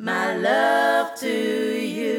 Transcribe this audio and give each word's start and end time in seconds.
my 0.00 0.34
love 0.36 1.12
to 1.14 1.28
you. 1.76 2.18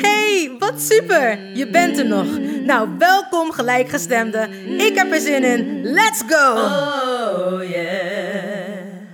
Hey, 0.00 0.56
wat 0.58 0.80
super! 0.80 1.56
Je 1.56 1.70
bent 1.70 1.98
er 1.98 2.06
nog. 2.06 2.38
Nou, 2.64 2.98
welkom 2.98 3.52
gelijkgestemde. 3.52 4.48
Ik 4.78 4.94
heb 4.94 5.12
er 5.12 5.20
zin 5.20 5.44
in. 5.44 5.82
Let's 5.82 6.22
go! 6.26 6.52
Oh 6.52 7.70
yeah. 7.70 9.06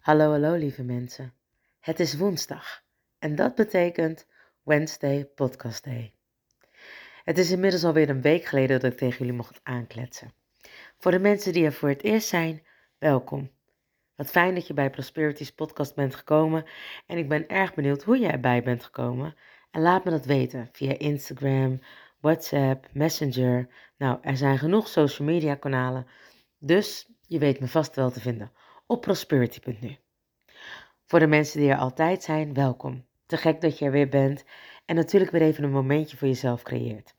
Hallo, 0.00 0.30
hallo 0.30 0.54
lieve 0.54 0.82
mensen. 0.82 1.34
Het 1.80 2.00
is 2.00 2.16
woensdag 2.16 2.82
en 3.18 3.34
dat 3.34 3.54
betekent 3.54 4.26
Wednesday 4.62 5.24
Podcast 5.24 5.84
Day. 5.84 6.14
Het 7.24 7.38
is 7.38 7.50
inmiddels 7.50 7.84
alweer 7.84 8.08
een 8.08 8.22
week 8.22 8.44
geleden 8.44 8.80
dat 8.80 8.92
ik 8.92 8.98
tegen 8.98 9.18
jullie 9.18 9.32
mocht 9.32 9.60
aankletsen. 9.62 10.32
Voor 10.98 11.10
de 11.10 11.18
mensen 11.18 11.52
die 11.52 11.64
er 11.64 11.72
voor 11.72 11.88
het 11.88 12.02
eerst 12.02 12.28
zijn, 12.28 12.62
welkom. 13.00 13.50
Wat 14.16 14.30
fijn 14.30 14.54
dat 14.54 14.66
je 14.66 14.74
bij 14.74 14.90
Prosperity's 14.90 15.52
podcast 15.52 15.94
bent 15.94 16.14
gekomen 16.14 16.64
en 17.06 17.18
ik 17.18 17.28
ben 17.28 17.48
erg 17.48 17.74
benieuwd 17.74 18.02
hoe 18.02 18.18
jij 18.18 18.30
erbij 18.30 18.62
bent 18.62 18.84
gekomen. 18.84 19.34
En 19.70 19.80
laat 19.80 20.04
me 20.04 20.10
dat 20.10 20.24
weten 20.24 20.68
via 20.72 20.98
Instagram, 20.98 21.80
WhatsApp, 22.20 22.88
Messenger. 22.92 23.68
Nou, 23.96 24.18
er 24.22 24.36
zijn 24.36 24.58
genoeg 24.58 24.88
social 24.88 25.28
media 25.28 25.54
kanalen, 25.54 26.06
dus 26.58 27.08
je 27.26 27.38
weet 27.38 27.60
me 27.60 27.68
vast 27.68 27.96
wel 27.96 28.10
te 28.10 28.20
vinden 28.20 28.52
op 28.86 29.00
prosperity.nu. 29.00 29.96
Voor 31.06 31.18
de 31.18 31.26
mensen 31.26 31.60
die 31.60 31.70
er 31.70 31.78
altijd 31.78 32.22
zijn, 32.22 32.54
welkom. 32.54 33.06
Te 33.26 33.36
gek 33.36 33.60
dat 33.60 33.78
je 33.78 33.84
er 33.84 33.90
weer 33.90 34.08
bent 34.08 34.44
en 34.84 34.94
natuurlijk 34.94 35.30
weer 35.30 35.42
even 35.42 35.64
een 35.64 35.70
momentje 35.70 36.16
voor 36.16 36.28
jezelf 36.28 36.62
creëert. 36.62 37.14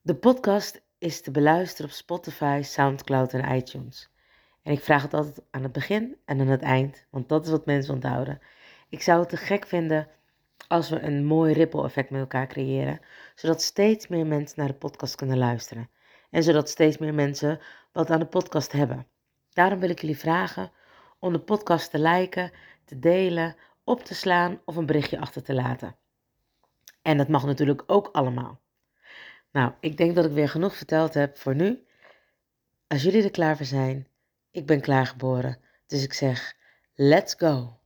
De 0.00 0.14
podcast 0.14 0.82
is 0.98 1.20
te 1.20 1.30
beluisteren 1.30 1.90
op 1.90 1.96
Spotify, 1.96 2.60
SoundCloud 2.64 3.32
en 3.32 3.56
iTunes. 3.56 4.09
En 4.62 4.72
ik 4.72 4.80
vraag 4.80 5.02
het 5.02 5.14
altijd 5.14 5.42
aan 5.50 5.62
het 5.62 5.72
begin 5.72 6.16
en 6.24 6.40
aan 6.40 6.46
het 6.46 6.62
eind, 6.62 7.06
want 7.10 7.28
dat 7.28 7.44
is 7.44 7.50
wat 7.50 7.66
mensen 7.66 7.94
onthouden. 7.94 8.40
Ik 8.88 9.02
zou 9.02 9.20
het 9.20 9.28
te 9.28 9.36
gek 9.36 9.66
vinden 9.66 10.08
als 10.68 10.90
we 10.90 11.00
een 11.00 11.24
mooi 11.24 11.52
ripple 11.52 11.84
effect 11.84 12.10
met 12.10 12.20
elkaar 12.20 12.46
creëren, 12.46 13.00
zodat 13.34 13.62
steeds 13.62 14.08
meer 14.08 14.26
mensen 14.26 14.58
naar 14.58 14.68
de 14.68 14.74
podcast 14.74 15.14
kunnen 15.14 15.38
luisteren. 15.38 15.90
En 16.30 16.42
zodat 16.42 16.68
steeds 16.68 16.98
meer 16.98 17.14
mensen 17.14 17.60
wat 17.92 18.10
aan 18.10 18.18
de 18.18 18.26
podcast 18.26 18.72
hebben. 18.72 19.06
Daarom 19.50 19.80
wil 19.80 19.90
ik 19.90 20.00
jullie 20.00 20.18
vragen 20.18 20.72
om 21.18 21.32
de 21.32 21.40
podcast 21.40 21.90
te 21.90 21.98
liken, 21.98 22.52
te 22.84 22.98
delen, 22.98 23.56
op 23.84 24.04
te 24.04 24.14
slaan 24.14 24.60
of 24.64 24.76
een 24.76 24.86
berichtje 24.86 25.20
achter 25.20 25.42
te 25.42 25.54
laten. 25.54 25.96
En 27.02 27.16
dat 27.16 27.28
mag 27.28 27.46
natuurlijk 27.46 27.82
ook 27.86 28.08
allemaal. 28.12 28.60
Nou, 29.52 29.72
ik 29.80 29.96
denk 29.96 30.14
dat 30.14 30.24
ik 30.24 30.32
weer 30.32 30.48
genoeg 30.48 30.76
verteld 30.76 31.14
heb 31.14 31.38
voor 31.38 31.54
nu. 31.54 31.84
Als 32.86 33.02
jullie 33.02 33.22
er 33.22 33.30
klaar 33.30 33.56
voor 33.56 33.66
zijn, 33.66 34.06
ik 34.50 34.66
ben 34.66 34.80
klaargeboren. 34.80 35.58
Dus 35.86 36.02
ik 36.02 36.12
zeg, 36.12 36.56
let's 36.94 37.34
go. 37.34 37.78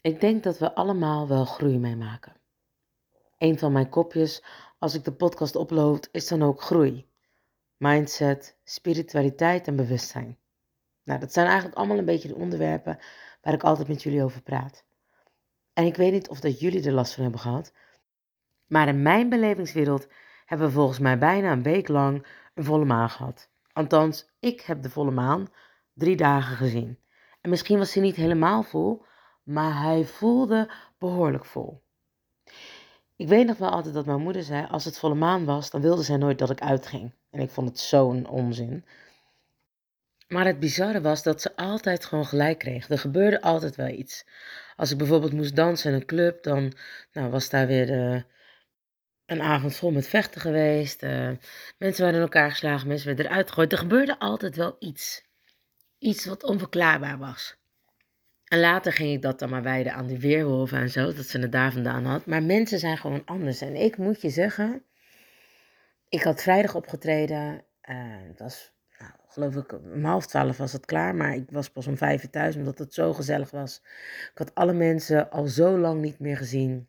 Ik 0.00 0.20
denk 0.20 0.42
dat 0.42 0.58
we 0.58 0.74
allemaal 0.74 1.28
wel 1.28 1.44
groei 1.44 1.78
meemaken. 1.78 2.36
Een 3.38 3.58
van 3.58 3.72
mijn 3.72 3.88
kopjes 3.88 4.42
als 4.78 4.94
ik 4.94 5.04
de 5.04 5.12
podcast 5.12 5.54
upload 5.54 6.08
is 6.12 6.28
dan 6.28 6.42
ook 6.42 6.62
groei. 6.62 7.08
Mindset, 7.76 8.56
spiritualiteit 8.64 9.66
en 9.66 9.76
bewustzijn. 9.76 10.38
Nou, 11.02 11.20
dat 11.20 11.32
zijn 11.32 11.46
eigenlijk 11.46 11.76
allemaal 11.76 11.98
een 11.98 12.04
beetje 12.04 12.28
de 12.28 12.34
onderwerpen 12.34 12.98
waar 13.40 13.54
ik 13.54 13.62
altijd 13.62 13.88
met 13.88 14.02
jullie 14.02 14.22
over 14.22 14.42
praat. 14.42 14.84
En 15.72 15.84
ik 15.84 15.96
weet 15.96 16.12
niet 16.12 16.28
of 16.28 16.40
dat 16.40 16.60
jullie 16.60 16.84
er 16.86 16.92
last 16.92 17.14
van 17.14 17.22
hebben 17.22 17.40
gehad, 17.40 17.72
maar 18.66 18.88
in 18.88 19.02
mijn 19.02 19.28
belevingswereld 19.28 20.06
hebben 20.46 20.66
we 20.66 20.72
volgens 20.72 20.98
mij 20.98 21.18
bijna 21.18 21.52
een 21.52 21.62
week 21.62 21.88
lang 21.88 22.26
een 22.54 22.64
volle 22.64 22.84
maan 22.84 23.10
gehad. 23.10 23.50
Althans, 23.72 24.28
ik 24.40 24.60
heb 24.60 24.82
de 24.82 24.90
volle 24.90 25.10
maan 25.10 25.48
drie 25.94 26.16
dagen 26.16 26.56
gezien. 26.56 26.98
En 27.40 27.50
misschien 27.50 27.78
was 27.78 27.94
hij 27.94 28.02
niet 28.02 28.16
helemaal 28.16 28.62
vol, 28.62 29.04
maar 29.42 29.82
hij 29.82 30.04
voelde 30.04 30.70
behoorlijk 30.98 31.44
vol. 31.44 31.82
Ik 33.16 33.28
weet 33.28 33.46
nog 33.46 33.56
wel 33.58 33.70
altijd 33.70 33.94
dat 33.94 34.06
mijn 34.06 34.20
moeder 34.20 34.42
zei: 34.42 34.66
als 34.66 34.84
het 34.84 34.98
volle 34.98 35.14
maan 35.14 35.44
was, 35.44 35.70
dan 35.70 35.80
wilde 35.80 36.02
zij 36.02 36.16
nooit 36.16 36.38
dat 36.38 36.50
ik 36.50 36.60
uitging. 36.60 37.14
En 37.30 37.40
ik 37.40 37.50
vond 37.50 37.68
het 37.68 37.78
zo'n 37.78 38.28
onzin. 38.28 38.84
Maar 40.28 40.46
het 40.46 40.60
bizarre 40.60 41.00
was 41.00 41.22
dat 41.22 41.40
ze 41.40 41.56
altijd 41.56 42.04
gewoon 42.04 42.26
gelijk 42.26 42.58
kreeg. 42.58 42.88
Er 42.88 42.98
gebeurde 42.98 43.40
altijd 43.40 43.76
wel 43.76 43.88
iets. 43.88 44.26
Als 44.76 44.90
ik 44.90 44.98
bijvoorbeeld 44.98 45.32
moest 45.32 45.56
dansen 45.56 45.90
in 45.90 45.96
een 45.96 46.06
club, 46.06 46.42
dan 46.42 46.72
nou, 47.12 47.30
was 47.30 47.48
daar 47.48 47.66
weer 47.66 47.86
de, 47.86 48.24
een 49.26 49.42
avond 49.42 49.76
vol 49.76 49.90
met 49.90 50.08
vechten 50.08 50.40
geweest. 50.40 51.02
eh, 51.02 51.30
mensen 51.78 52.02
werden 52.02 52.14
in 52.14 52.26
elkaar 52.26 52.50
geslagen, 52.50 52.88
mensen 52.88 53.06
werden 53.06 53.26
eruit 53.26 53.48
gegooid. 53.48 53.72
Er 53.72 53.78
gebeurde 53.78 54.18
altijd 54.18 54.56
wel 54.56 54.76
iets. 54.78 55.24
Iets 55.98 56.26
wat 56.26 56.42
onverklaarbaar 56.44 57.18
was. 57.18 57.56
En 58.44 58.60
later 58.60 58.92
ging 58.92 59.12
ik 59.12 59.22
dat 59.22 59.38
dan 59.38 59.50
maar 59.50 59.62
wijden 59.62 59.92
aan 59.94 60.06
die 60.06 60.18
weerwolven 60.18 60.78
en 60.78 60.90
zo, 60.90 61.12
dat 61.12 61.26
ze 61.26 61.38
het 61.38 61.52
daar 61.52 61.72
vandaan 61.72 62.04
had. 62.04 62.26
Maar 62.26 62.42
mensen 62.42 62.78
zijn 62.78 62.96
gewoon 62.98 63.22
anders. 63.24 63.60
En 63.60 63.74
ik 63.76 63.96
moet 63.96 64.20
je 64.22 64.30
zeggen, 64.30 64.82
ik 66.08 66.22
had 66.22 66.42
vrijdag 66.42 66.74
opgetreden. 66.74 67.64
eh, 67.80 67.96
het 68.28 68.38
was, 68.38 68.72
nou, 68.98 69.12
geloof 69.28 69.56
ik, 69.56 69.72
om 69.72 70.04
half 70.04 70.26
twaalf 70.26 70.56
was 70.56 70.72
het 70.72 70.84
klaar. 70.86 71.14
Maar 71.14 71.34
ik 71.34 71.50
was 71.50 71.70
pas 71.70 71.86
om 71.86 71.96
vijf 71.96 72.22
uur 72.22 72.30
thuis, 72.30 72.56
omdat 72.56 72.78
het 72.78 72.94
zo 72.94 73.12
gezellig 73.12 73.50
was. 73.50 73.80
Ik 74.32 74.38
had 74.38 74.54
alle 74.54 74.72
mensen 74.72 75.30
al 75.30 75.46
zo 75.46 75.78
lang 75.78 76.00
niet 76.00 76.18
meer 76.18 76.36
gezien. 76.36 76.88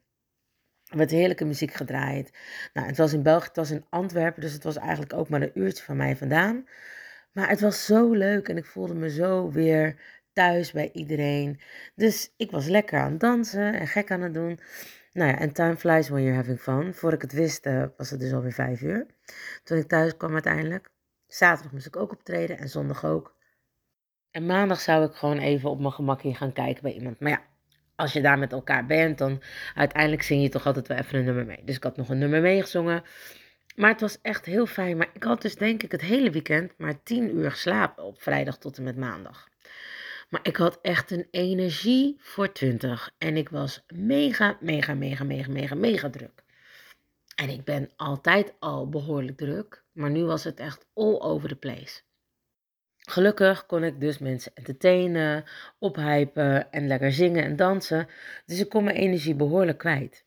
Er 0.88 0.98
werd 0.98 1.12
heerlijke 1.12 1.46
muziek 1.46 1.74
gedraaid. 1.74 2.32
Nou, 2.74 2.88
het 2.88 2.98
was 2.98 3.14
in 3.14 3.24
België, 3.24 3.48
het 3.48 3.56
was 3.56 3.72
in 3.72 3.86
Antwerpen, 3.90 4.42
dus 4.42 4.54
het 4.54 4.64
was 4.64 4.76
eigenlijk 4.76 5.14
ook 5.14 5.30
maar 5.30 5.42
een 5.42 5.60
uurtje 5.60 5.84
van 5.84 5.98
mij 5.98 6.16
vandaan. 6.16 6.68
Maar 7.32 7.50
het 7.50 7.62
was 7.62 7.86
zo 7.86 8.12
leuk 8.12 8.48
en 8.48 8.58
ik 8.58 8.66
voelde 8.66 8.94
me 8.94 9.10
zo 9.10 9.52
weer 9.52 10.00
thuis 10.34 10.72
bij 10.72 10.90
iedereen. 10.94 11.60
Dus 11.96 12.34
ik 12.38 12.52
was 12.52 12.68
lekker 12.68 13.00
aan 13.00 13.12
het 13.12 13.20
dansen 13.20 13.74
en 13.74 13.88
gek 13.88 14.12
aan 14.12 14.22
het 14.22 14.34
doen. 14.34 14.60
Nou 15.14 15.32
ja, 15.32 15.40
en 15.40 15.52
time 15.54 15.78
flies 15.78 16.10
when 16.10 16.24
you're 16.24 16.38
having 16.38 16.60
fun. 16.60 16.94
Voor 16.94 17.14
ik 17.14 17.22
het 17.22 17.32
wist 17.32 17.66
eh, 17.66 17.84
was 17.98 18.10
het 18.10 18.20
dus 18.20 18.34
alweer 18.34 18.54
vijf 18.54 18.82
uur. 18.82 19.06
Toen 19.64 19.78
ik 19.78 19.88
thuis 19.88 20.18
kwam 20.18 20.34
uiteindelijk. 20.34 20.90
Zaterdag 21.28 21.72
moest 21.72 21.86
ik 21.86 21.96
ook 21.96 22.12
optreden 22.12 22.58
en 22.58 22.70
zondag 22.70 23.06
ook. 23.06 23.36
En 24.32 24.46
maandag 24.46 24.80
zou 24.80 25.06
ik 25.06 25.14
gewoon 25.14 25.38
even 25.38 25.70
op 25.70 25.80
mijn 25.80 25.92
gemakje 25.92 26.34
gaan 26.34 26.54
kijken 26.54 26.84
bij 26.84 26.94
iemand. 26.94 27.20
Maar 27.20 27.32
ja, 27.32 27.42
als 27.98 28.14
je 28.14 28.22
daar 28.22 28.40
met 28.40 28.52
elkaar 28.52 28.86
bent, 28.86 29.18
dan 29.18 29.42
uiteindelijk 29.76 30.24
zing 30.24 30.42
je 30.42 30.50
toch 30.50 30.66
altijd 30.66 30.88
wel 30.88 30.98
even 30.98 31.20
een 31.20 31.26
nummer 31.26 31.46
mee. 31.46 31.62
Dus 31.64 31.76
ik 31.76 31.84
had 31.84 31.98
nog 31.98 32.10
een 32.10 32.18
nummer 32.18 32.42
meegezongen. 32.42 33.04
Maar 33.76 33.90
het 33.90 34.02
was 34.02 34.22
echt 34.22 34.46
heel 34.46 34.66
fijn. 34.66 34.98
Maar 34.98 35.10
ik 35.14 35.24
had 35.24 35.42
dus 35.42 35.56
denk 35.56 35.84
ik 35.84 35.92
het 35.92 36.02
hele 36.02 36.30
weekend 36.30 36.74
maar 36.78 37.04
tien 37.04 37.36
uur 37.36 37.52
geslapen 37.52 38.04
op 38.04 38.22
vrijdag 38.22 38.58
tot 38.58 38.78
en 38.78 38.84
met 38.84 38.98
maandag. 38.98 39.50
Maar 40.30 40.40
ik 40.44 40.56
had 40.56 40.80
echt 40.82 41.12
een 41.12 41.28
energie 41.32 42.16
voor 42.20 42.52
20. 42.52 43.12
En 43.18 43.38
ik 43.38 43.50
was 43.50 43.84
mega, 43.88 44.58
mega, 44.60 44.94
mega, 44.94 45.24
mega, 45.24 45.52
mega, 45.52 45.76
mega 45.76 46.10
druk. 46.10 46.44
En 47.36 47.50
ik 47.50 47.64
ben 47.64 47.92
altijd 47.96 48.54
al 48.60 48.90
behoorlijk 48.90 49.38
druk. 49.38 49.84
Maar 49.92 50.10
nu 50.10 50.24
was 50.24 50.44
het 50.44 50.60
echt 50.60 50.86
all 50.94 51.20
over 51.20 51.50
the 51.50 51.56
place. 51.56 52.02
Gelukkig 53.10 53.66
kon 53.66 53.84
ik 53.84 54.00
dus 54.00 54.18
mensen 54.18 54.52
entertainen, 54.56 55.44
ophypen 55.80 56.72
en 56.72 56.88
lekker 56.88 57.14
zingen 57.14 57.44
en 57.44 57.56
dansen. 57.56 58.08
Dus 58.46 58.60
ik 58.60 58.70
kon 58.70 58.84
mijn 58.84 58.96
energie 58.96 59.36
behoorlijk 59.36 59.78
kwijt. 59.78 60.26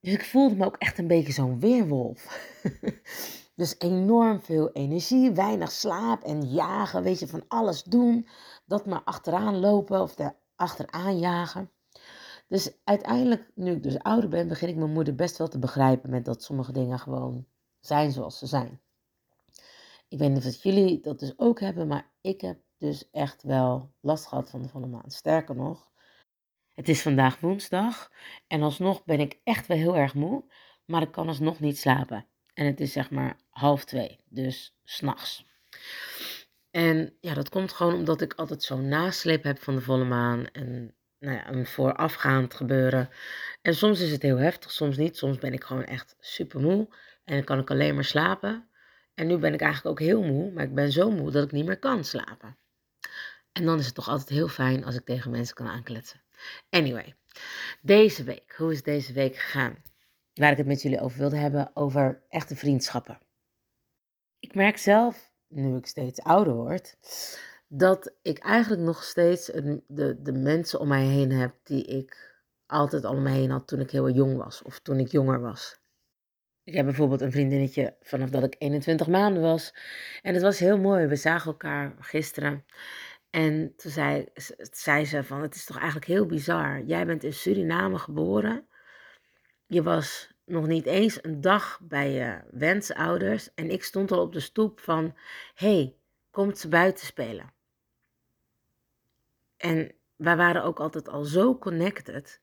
Dus 0.00 0.12
ik 0.12 0.24
voelde 0.24 0.54
me 0.54 0.64
ook 0.64 0.76
echt 0.76 0.98
een 0.98 1.06
beetje 1.06 1.32
zo'n 1.32 1.60
weerwolf. 1.60 2.26
Dus 3.54 3.74
enorm 3.78 4.42
veel 4.42 4.72
energie, 4.72 5.32
weinig 5.32 5.72
slaap 5.72 6.22
en 6.22 6.42
jagen, 6.42 7.02
weet 7.02 7.18
je, 7.18 7.26
van 7.26 7.44
alles 7.48 7.82
doen. 7.82 8.28
Dat 8.66 8.86
maar 8.86 9.02
achteraan 9.04 9.60
lopen 9.60 10.00
of 10.00 10.18
er 10.18 10.36
achteraan 10.56 11.18
jagen. 11.18 11.70
Dus 12.48 12.72
uiteindelijk, 12.84 13.50
nu 13.54 13.72
ik 13.72 13.82
dus 13.82 13.98
ouder 13.98 14.30
ben, 14.30 14.48
begin 14.48 14.68
ik 14.68 14.76
mijn 14.76 14.92
moeder 14.92 15.14
best 15.14 15.38
wel 15.38 15.48
te 15.48 15.58
begrijpen 15.58 16.10
met 16.10 16.24
dat 16.24 16.42
sommige 16.42 16.72
dingen 16.72 16.98
gewoon 16.98 17.46
zijn 17.80 18.12
zoals 18.12 18.38
ze 18.38 18.46
zijn. 18.46 18.80
Ik 20.12 20.18
weet 20.18 20.30
niet 20.30 20.46
of 20.46 20.62
jullie 20.62 21.00
dat 21.00 21.18
dus 21.18 21.32
ook 21.36 21.60
hebben, 21.60 21.86
maar 21.86 22.10
ik 22.20 22.40
heb 22.40 22.58
dus 22.78 23.10
echt 23.10 23.42
wel 23.42 23.94
last 24.00 24.26
gehad 24.26 24.50
van 24.50 24.62
de 24.62 24.68
volle 24.68 24.86
maan. 24.86 25.10
Sterker 25.10 25.56
nog, 25.56 25.90
het 26.74 26.88
is 26.88 27.02
vandaag 27.02 27.40
woensdag 27.40 28.10
en 28.46 28.62
alsnog 28.62 29.04
ben 29.04 29.20
ik 29.20 29.40
echt 29.44 29.66
wel 29.66 29.76
heel 29.76 29.96
erg 29.96 30.14
moe, 30.14 30.44
maar 30.84 31.02
ik 31.02 31.12
kan 31.12 31.28
alsnog 31.28 31.60
niet 31.60 31.78
slapen. 31.78 32.26
En 32.54 32.66
het 32.66 32.80
is 32.80 32.92
zeg 32.92 33.10
maar 33.10 33.36
half 33.50 33.84
twee, 33.84 34.20
dus 34.28 34.76
s'nachts. 34.84 35.46
En 36.70 37.16
ja, 37.20 37.34
dat 37.34 37.48
komt 37.48 37.72
gewoon 37.72 37.94
omdat 37.94 38.20
ik 38.20 38.34
altijd 38.34 38.62
zo'n 38.62 38.88
nasleep 38.88 39.42
heb 39.42 39.58
van 39.58 39.74
de 39.74 39.80
volle 39.80 40.04
maan 40.04 40.46
en 40.46 40.94
nou 41.18 41.36
ja, 41.36 41.48
een 41.48 41.66
voorafgaand 41.66 42.54
gebeuren. 42.54 43.10
En 43.62 43.74
soms 43.74 44.00
is 44.00 44.10
het 44.10 44.22
heel 44.22 44.38
heftig, 44.38 44.70
soms 44.70 44.96
niet. 44.96 45.16
Soms 45.16 45.38
ben 45.38 45.52
ik 45.52 45.64
gewoon 45.64 45.84
echt 45.84 46.16
super 46.20 46.60
moe 46.60 46.88
en 47.24 47.34
dan 47.34 47.44
kan 47.44 47.58
ik 47.58 47.70
alleen 47.70 47.94
maar 47.94 48.04
slapen. 48.04 48.70
En 49.14 49.26
nu 49.26 49.38
ben 49.38 49.54
ik 49.54 49.60
eigenlijk 49.60 50.00
ook 50.00 50.06
heel 50.06 50.22
moe, 50.22 50.52
maar 50.52 50.64
ik 50.64 50.74
ben 50.74 50.92
zo 50.92 51.10
moe 51.10 51.30
dat 51.30 51.44
ik 51.44 51.52
niet 51.52 51.66
meer 51.66 51.78
kan 51.78 52.04
slapen. 52.04 52.56
En 53.52 53.64
dan 53.64 53.78
is 53.78 53.86
het 53.86 53.94
toch 53.94 54.08
altijd 54.08 54.28
heel 54.28 54.48
fijn 54.48 54.84
als 54.84 54.94
ik 54.94 55.04
tegen 55.04 55.30
mensen 55.30 55.54
kan 55.54 55.66
aankletsen. 55.66 56.20
Anyway, 56.70 57.14
deze 57.82 58.24
week, 58.24 58.54
hoe 58.56 58.72
is 58.72 58.82
deze 58.82 59.12
week 59.12 59.36
gegaan? 59.36 59.82
Waar 60.34 60.50
ik 60.50 60.56
het 60.56 60.66
met 60.66 60.82
jullie 60.82 61.00
over 61.00 61.18
wilde 61.18 61.36
hebben, 61.36 61.70
over 61.74 62.22
echte 62.28 62.56
vriendschappen. 62.56 63.18
Ik 64.38 64.54
merk 64.54 64.76
zelf, 64.76 65.32
nu 65.48 65.76
ik 65.76 65.86
steeds 65.86 66.20
ouder 66.20 66.54
word, 66.54 66.96
dat 67.68 68.14
ik 68.22 68.38
eigenlijk 68.38 68.82
nog 68.82 69.02
steeds 69.02 69.46
de, 69.86 70.22
de 70.22 70.32
mensen 70.32 70.80
om 70.80 70.88
mij 70.88 71.04
heen 71.04 71.32
heb 71.32 71.54
die 71.62 71.84
ik 71.84 72.40
altijd 72.66 73.04
al 73.04 73.14
om 73.14 73.22
me 73.22 73.30
heen 73.30 73.50
had 73.50 73.66
toen 73.66 73.80
ik 73.80 73.90
heel 73.90 74.10
jong 74.10 74.36
was 74.36 74.62
of 74.62 74.78
toen 74.78 74.98
ik 74.98 75.08
jonger 75.08 75.40
was. 75.40 75.80
Ik 76.64 76.74
heb 76.74 76.84
bijvoorbeeld 76.84 77.20
een 77.20 77.32
vriendinnetje 77.32 77.96
vanaf 78.00 78.30
dat 78.30 78.44
ik 78.44 78.54
21 78.58 79.06
maanden 79.06 79.42
was. 79.42 79.74
En 80.22 80.34
het 80.34 80.42
was 80.42 80.58
heel 80.58 80.78
mooi. 80.78 81.06
We 81.06 81.16
zagen 81.16 81.50
elkaar 81.50 81.94
gisteren. 81.98 82.64
En 83.30 83.76
toen 83.76 83.90
zei, 83.90 84.26
zei 84.70 85.04
ze 85.04 85.24
van, 85.24 85.42
het 85.42 85.54
is 85.54 85.64
toch 85.64 85.76
eigenlijk 85.76 86.06
heel 86.06 86.26
bizar. 86.26 86.82
Jij 86.82 87.06
bent 87.06 87.24
in 87.24 87.32
Suriname 87.32 87.98
geboren. 87.98 88.66
Je 89.66 89.82
was 89.82 90.34
nog 90.44 90.66
niet 90.66 90.86
eens 90.86 91.24
een 91.24 91.40
dag 91.40 91.80
bij 91.82 92.10
je 92.10 92.40
wensouders. 92.50 93.54
En 93.54 93.70
ik 93.70 93.84
stond 93.84 94.12
al 94.12 94.20
op 94.20 94.32
de 94.32 94.40
stoep 94.40 94.80
van, 94.80 95.16
hey, 95.54 95.96
komt 96.30 96.58
ze 96.58 96.68
buiten 96.68 97.06
spelen? 97.06 97.52
En 99.56 99.94
wij 100.16 100.36
waren 100.36 100.62
ook 100.62 100.80
altijd 100.80 101.08
al 101.08 101.24
zo 101.24 101.58
connected 101.58 102.41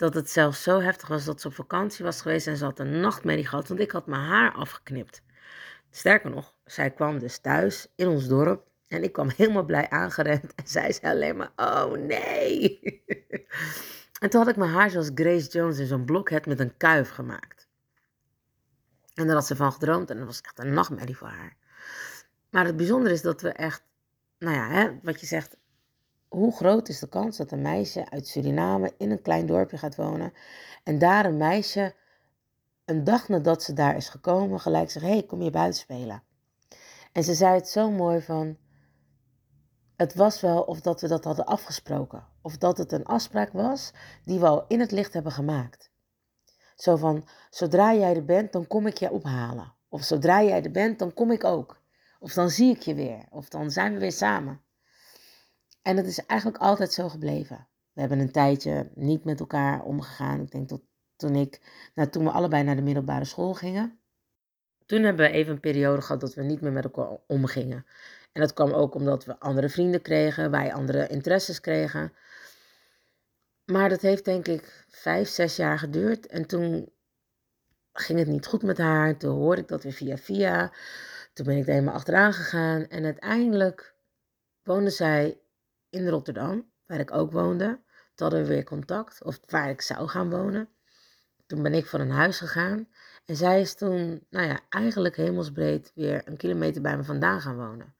dat 0.00 0.14
het 0.14 0.30
zelfs 0.30 0.62
zo 0.62 0.80
heftig 0.80 1.08
was 1.08 1.24
dat 1.24 1.40
ze 1.40 1.46
op 1.46 1.54
vakantie 1.54 2.04
was 2.04 2.20
geweest 2.20 2.46
en 2.46 2.56
ze 2.56 2.64
had 2.64 2.78
een 2.78 3.00
nachtmerrie 3.00 3.46
gehad, 3.46 3.68
want 3.68 3.80
ik 3.80 3.90
had 3.90 4.06
mijn 4.06 4.22
haar 4.22 4.52
afgeknipt. 4.52 5.22
Sterker 5.90 6.30
nog, 6.30 6.54
zij 6.64 6.90
kwam 6.90 7.18
dus 7.18 7.38
thuis 7.38 7.86
in 7.94 8.08
ons 8.08 8.28
dorp 8.28 8.66
en 8.86 9.02
ik 9.02 9.12
kwam 9.12 9.28
helemaal 9.36 9.64
blij 9.64 9.88
aangerend 9.88 10.54
en 10.54 10.66
zij 10.66 10.92
zei 10.92 11.14
alleen 11.14 11.36
maar, 11.36 11.52
oh 11.56 11.92
nee. 11.92 12.80
en 14.20 14.30
toen 14.30 14.40
had 14.40 14.48
ik 14.48 14.56
mijn 14.56 14.70
haar 14.70 14.90
zoals 14.90 15.10
Grace 15.14 15.50
Jones 15.50 15.78
in 15.78 15.86
zo'n 15.86 16.04
blokhead 16.04 16.46
met 16.46 16.60
een 16.60 16.76
kuif 16.76 17.10
gemaakt. 17.10 17.68
En 19.14 19.26
daar 19.26 19.34
had 19.34 19.46
ze 19.46 19.56
van 19.56 19.72
gedroomd 19.72 20.10
en 20.10 20.16
dat 20.16 20.26
was 20.26 20.40
echt 20.40 20.58
een 20.58 20.72
nachtmerrie 20.72 21.16
voor 21.16 21.28
haar. 21.28 21.56
Maar 22.50 22.64
het 22.64 22.76
bijzondere 22.76 23.14
is 23.14 23.22
dat 23.22 23.40
we 23.40 23.48
echt, 23.48 23.82
nou 24.38 24.56
ja, 24.56 24.68
hè, 24.68 24.98
wat 25.02 25.20
je 25.20 25.26
zegt, 25.26 25.56
hoe 26.30 26.52
groot 26.52 26.88
is 26.88 26.98
de 26.98 27.08
kans 27.08 27.36
dat 27.36 27.50
een 27.50 27.62
meisje 27.62 28.10
uit 28.10 28.26
Suriname 28.28 28.92
in 28.96 29.10
een 29.10 29.22
klein 29.22 29.46
dorpje 29.46 29.78
gaat 29.78 29.96
wonen 29.96 30.32
en 30.84 30.98
daar 30.98 31.24
een 31.24 31.36
meisje 31.36 31.94
een 32.84 33.04
dag 33.04 33.28
nadat 33.28 33.62
ze 33.62 33.72
daar 33.72 33.96
is 33.96 34.08
gekomen 34.08 34.60
gelijk 34.60 34.90
zegt, 34.90 35.06
hey, 35.06 35.22
kom 35.22 35.42
je 35.42 35.50
buiten 35.50 35.80
spelen? 35.80 36.22
En 37.12 37.24
ze 37.24 37.34
zei 37.34 37.54
het 37.54 37.68
zo 37.68 37.90
mooi 37.90 38.20
van, 38.20 38.56
het 39.96 40.14
was 40.14 40.40
wel 40.40 40.62
of 40.62 40.80
dat 40.80 41.00
we 41.00 41.08
dat 41.08 41.24
hadden 41.24 41.46
afgesproken. 41.46 42.24
Of 42.42 42.56
dat 42.58 42.78
het 42.78 42.92
een 42.92 43.04
afspraak 43.04 43.52
was 43.52 43.92
die 44.24 44.38
we 44.38 44.46
al 44.46 44.64
in 44.68 44.80
het 44.80 44.90
licht 44.90 45.12
hebben 45.12 45.32
gemaakt. 45.32 45.90
Zo 46.76 46.96
van, 46.96 47.24
zodra 47.50 47.94
jij 47.94 48.16
er 48.16 48.24
bent, 48.24 48.52
dan 48.52 48.66
kom 48.66 48.86
ik 48.86 48.96
je 48.96 49.10
ophalen. 49.10 49.74
Of 49.88 50.02
zodra 50.02 50.42
jij 50.42 50.62
er 50.62 50.70
bent, 50.70 50.98
dan 50.98 51.14
kom 51.14 51.30
ik 51.30 51.44
ook. 51.44 51.80
Of 52.18 52.32
dan 52.32 52.50
zie 52.50 52.74
ik 52.74 52.82
je 52.82 52.94
weer. 52.94 53.24
Of 53.30 53.48
dan 53.48 53.70
zijn 53.70 53.92
we 53.92 53.98
weer 53.98 54.12
samen. 54.12 54.60
En 55.82 55.96
het 55.96 56.06
is 56.06 56.26
eigenlijk 56.26 56.62
altijd 56.62 56.92
zo 56.92 57.08
gebleven. 57.08 57.68
We 57.92 58.00
hebben 58.00 58.18
een 58.18 58.32
tijdje 58.32 58.90
niet 58.94 59.24
met 59.24 59.40
elkaar 59.40 59.82
omgegaan. 59.82 60.40
Ik 60.40 60.50
denk 60.50 60.68
dat 60.68 60.80
toen 61.16 61.34
ik, 61.34 61.60
nou, 61.94 62.08
toen 62.08 62.24
we 62.24 62.30
allebei 62.30 62.62
naar 62.62 62.76
de 62.76 62.82
middelbare 62.82 63.24
school 63.24 63.54
gingen. 63.54 63.98
Toen 64.86 65.02
hebben 65.02 65.26
we 65.26 65.32
even 65.32 65.52
een 65.52 65.60
periode 65.60 66.02
gehad 66.02 66.20
dat 66.20 66.34
we 66.34 66.42
niet 66.42 66.60
meer 66.60 66.72
met 66.72 66.84
elkaar 66.84 67.16
omgingen. 67.26 67.86
En 68.32 68.40
dat 68.40 68.52
kwam 68.52 68.72
ook 68.72 68.94
omdat 68.94 69.24
we 69.24 69.38
andere 69.38 69.68
vrienden 69.68 70.02
kregen, 70.02 70.50
wij 70.50 70.72
andere 70.72 71.06
interesses 71.06 71.60
kregen. 71.60 72.12
Maar 73.64 73.88
dat 73.88 74.00
heeft 74.00 74.24
denk 74.24 74.48
ik 74.48 74.84
vijf, 74.88 75.28
zes 75.28 75.56
jaar 75.56 75.78
geduurd. 75.78 76.26
En 76.26 76.46
toen 76.46 76.92
ging 77.92 78.18
het 78.18 78.28
niet 78.28 78.46
goed 78.46 78.62
met 78.62 78.78
haar. 78.78 79.16
Toen 79.16 79.36
hoorde 79.36 79.60
ik 79.60 79.68
dat 79.68 79.82
weer 79.82 79.92
via 79.92 80.16
via. 80.16 80.72
Toen 81.32 81.46
ben 81.46 81.56
ik 81.56 81.66
er 81.66 81.72
helemaal 81.72 81.94
achteraan 81.94 82.32
gegaan. 82.32 82.86
En 82.86 83.04
uiteindelijk 83.04 83.94
woonde 84.62 84.90
zij 84.90 85.40
in 85.90 86.08
Rotterdam, 86.08 86.70
waar 86.86 87.00
ik 87.00 87.12
ook 87.12 87.32
woonde. 87.32 87.80
Hadden 88.14 88.42
we 88.42 88.48
weer 88.48 88.64
contact, 88.64 89.24
of 89.24 89.40
waar 89.46 89.70
ik 89.70 89.80
zou 89.80 90.08
gaan 90.08 90.30
wonen. 90.30 90.68
Toen 91.46 91.62
ben 91.62 91.74
ik 91.74 91.86
van 91.86 92.00
een 92.00 92.10
huis 92.10 92.38
gegaan. 92.38 92.88
En 93.26 93.36
zij 93.36 93.60
is 93.60 93.74
toen, 93.74 94.26
nou 94.30 94.46
ja, 94.46 94.60
eigenlijk 94.68 95.16
hemelsbreed 95.16 95.92
weer 95.94 96.22
een 96.24 96.36
kilometer 96.36 96.82
bij 96.82 96.96
me 96.96 97.02
vandaan 97.02 97.40
gaan 97.40 97.56
wonen. 97.56 97.94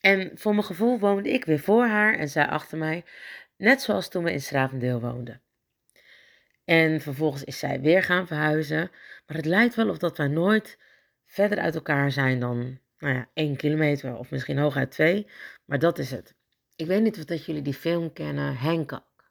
En 0.00 0.30
voor 0.34 0.52
mijn 0.52 0.64
gevoel 0.64 0.98
woonde 0.98 1.32
ik 1.32 1.44
weer 1.44 1.58
voor 1.58 1.86
haar 1.86 2.14
en 2.14 2.28
zij 2.28 2.46
achter 2.46 2.78
mij, 2.78 3.04
net 3.56 3.82
zoals 3.82 4.08
toen 4.08 4.24
we 4.24 4.32
in 4.32 4.40
Stravendeel 4.40 5.00
woonden. 5.00 5.42
En 6.64 7.00
vervolgens 7.00 7.44
is 7.44 7.58
zij 7.58 7.80
weer 7.80 8.02
gaan 8.02 8.26
verhuizen, 8.26 8.90
maar 9.26 9.36
het 9.36 9.46
lijkt 9.46 9.74
wel 9.74 9.88
of 9.88 9.98
dat 9.98 10.16
wij 10.16 10.28
nooit 10.28 10.78
verder 11.26 11.58
uit 11.58 11.74
elkaar 11.74 12.12
zijn 12.12 12.40
dan, 12.40 12.78
nou 12.98 13.14
ja, 13.14 13.28
één 13.34 13.56
kilometer 13.56 14.16
of 14.16 14.30
misschien 14.30 14.58
hooguit 14.58 14.90
twee, 14.90 15.30
maar 15.64 15.78
dat 15.78 15.98
is 15.98 16.10
het. 16.10 16.34
Ik 16.76 16.86
weet 16.86 17.02
niet 17.02 17.18
of 17.18 17.24
dat 17.24 17.44
jullie 17.44 17.62
die 17.62 17.74
film 17.74 18.12
kennen, 18.12 18.56
Hancock, 18.56 19.30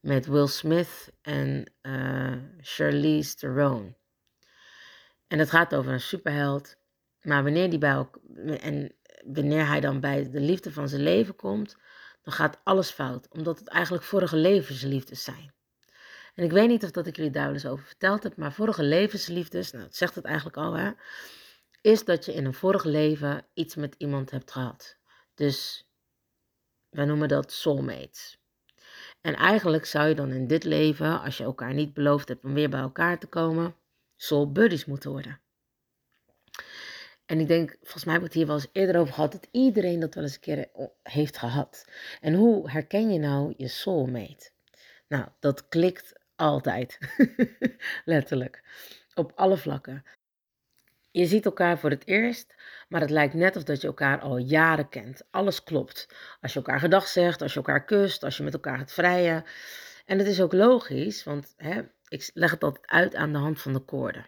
met 0.00 0.26
Will 0.26 0.46
Smith 0.46 1.12
en 1.22 1.72
uh, 1.82 2.36
Charlize 2.60 3.34
Theron. 3.34 3.96
En 5.26 5.38
het 5.38 5.50
gaat 5.50 5.74
over 5.74 5.92
een 5.92 6.00
superheld, 6.00 6.76
maar 7.22 7.42
wanneer 7.42 7.70
die 7.70 7.78
bij 7.78 8.06
en 8.60 8.94
wanneer 9.24 9.66
hij 9.66 9.80
dan 9.80 10.00
bij 10.00 10.30
de 10.30 10.40
liefde 10.40 10.72
van 10.72 10.88
zijn 10.88 11.02
leven 11.02 11.36
komt, 11.36 11.76
dan 12.22 12.32
gaat 12.32 12.60
alles 12.64 12.90
fout, 12.90 13.28
omdat 13.28 13.58
het 13.58 13.68
eigenlijk 13.68 14.04
vorige 14.04 14.36
levensliefdes 14.36 15.24
zijn. 15.24 15.54
En 16.34 16.44
ik 16.44 16.52
weet 16.52 16.68
niet 16.68 16.84
of 16.84 16.90
dat 16.90 17.06
ik 17.06 17.16
jullie 17.16 17.30
daar 17.30 17.44
wel 17.44 17.52
eens 17.52 17.66
over 17.66 17.84
verteld 17.84 18.22
heb, 18.22 18.36
maar 18.36 18.52
vorige 18.52 18.82
levensliefdes, 18.82 19.70
nou, 19.72 19.84
het 19.84 19.96
zegt 19.96 20.14
het 20.14 20.24
eigenlijk 20.24 20.56
al, 20.56 20.72
hè, 20.72 20.90
is 21.80 22.04
dat 22.04 22.24
je 22.24 22.34
in 22.34 22.44
een 22.44 22.54
vorig 22.54 22.84
leven 22.84 23.46
iets 23.52 23.74
met 23.74 23.94
iemand 23.98 24.30
hebt 24.30 24.50
gehad. 24.52 24.96
Dus 25.34 25.88
wij 26.94 27.04
noemen 27.04 27.28
dat 27.28 27.52
soulmates. 27.52 28.38
En 29.20 29.34
eigenlijk 29.34 29.84
zou 29.84 30.08
je 30.08 30.14
dan 30.14 30.32
in 30.32 30.46
dit 30.46 30.64
leven, 30.64 31.20
als 31.20 31.36
je 31.36 31.44
elkaar 31.44 31.74
niet 31.74 31.94
beloofd 31.94 32.28
hebt 32.28 32.44
om 32.44 32.54
weer 32.54 32.70
bij 32.70 32.80
elkaar 32.80 33.18
te 33.18 33.26
komen, 33.26 33.74
soul 34.16 34.52
buddies 34.52 34.84
moeten 34.84 35.10
worden. 35.10 35.40
En 37.26 37.40
ik 37.40 37.48
denk, 37.48 37.76
volgens 37.80 38.04
mij 38.04 38.14
heb 38.14 38.22
ik 38.22 38.28
het 38.28 38.36
hier 38.36 38.46
wel 38.46 38.56
eens 38.56 38.68
eerder 38.72 39.00
over 39.00 39.14
gehad, 39.14 39.32
dat 39.32 39.48
iedereen 39.50 40.00
dat 40.00 40.14
wel 40.14 40.24
eens 40.24 40.34
een 40.34 40.40
keer 40.40 40.70
eh, 40.70 40.86
heeft 41.02 41.38
gehad. 41.38 41.84
En 42.20 42.34
hoe 42.34 42.70
herken 42.70 43.12
je 43.12 43.18
nou 43.18 43.54
je 43.56 43.68
soulmate? 43.68 44.50
Nou, 45.08 45.28
dat 45.40 45.68
klikt 45.68 46.12
altijd. 46.36 46.98
Letterlijk. 48.04 48.62
Op 49.14 49.32
alle 49.34 49.56
vlakken. 49.56 50.04
Je 51.14 51.26
ziet 51.26 51.44
elkaar 51.44 51.78
voor 51.78 51.90
het 51.90 52.06
eerst, 52.06 52.54
maar 52.88 53.00
het 53.00 53.10
lijkt 53.10 53.34
net 53.34 53.56
of 53.56 53.62
dat 53.62 53.80
je 53.80 53.86
elkaar 53.86 54.20
al 54.20 54.36
jaren 54.36 54.88
kent. 54.88 55.22
Alles 55.30 55.62
klopt. 55.62 56.08
Als 56.40 56.52
je 56.52 56.58
elkaar 56.58 56.80
gedag 56.80 57.06
zegt, 57.06 57.42
als 57.42 57.52
je 57.52 57.58
elkaar 57.58 57.84
kust, 57.84 58.24
als 58.24 58.36
je 58.36 58.42
met 58.42 58.52
elkaar 58.52 58.78
gaat 58.78 58.92
vrijen. 58.92 59.44
En 60.06 60.18
het 60.18 60.26
is 60.26 60.40
ook 60.40 60.52
logisch, 60.52 61.24
want 61.24 61.54
hè, 61.56 61.82
ik 62.08 62.30
leg 62.34 62.50
het 62.50 62.64
altijd 62.64 62.86
uit 62.86 63.14
aan 63.14 63.32
de 63.32 63.38
hand 63.38 63.60
van 63.60 63.72
de 63.72 63.78
koorden. 63.78 64.26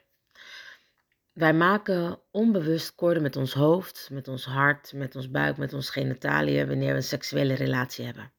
Wij 1.33 1.55
maken 1.55 2.21
onbewust 2.31 2.95
koorden 2.95 3.23
met 3.23 3.37
ons 3.37 3.53
hoofd, 3.53 4.09
met 4.13 4.29
ons 4.29 4.45
hart, 4.45 4.93
met 4.93 5.17
ons 5.17 5.31
buik, 5.31 5.57
met 5.57 5.73
ons 5.73 5.91
genitaliën 5.91 6.69
wanneer 6.69 6.91
we 6.91 6.97
een 6.97 7.03
seksuele 7.03 7.55
relatie 7.55 8.05
hebben. 8.05 8.33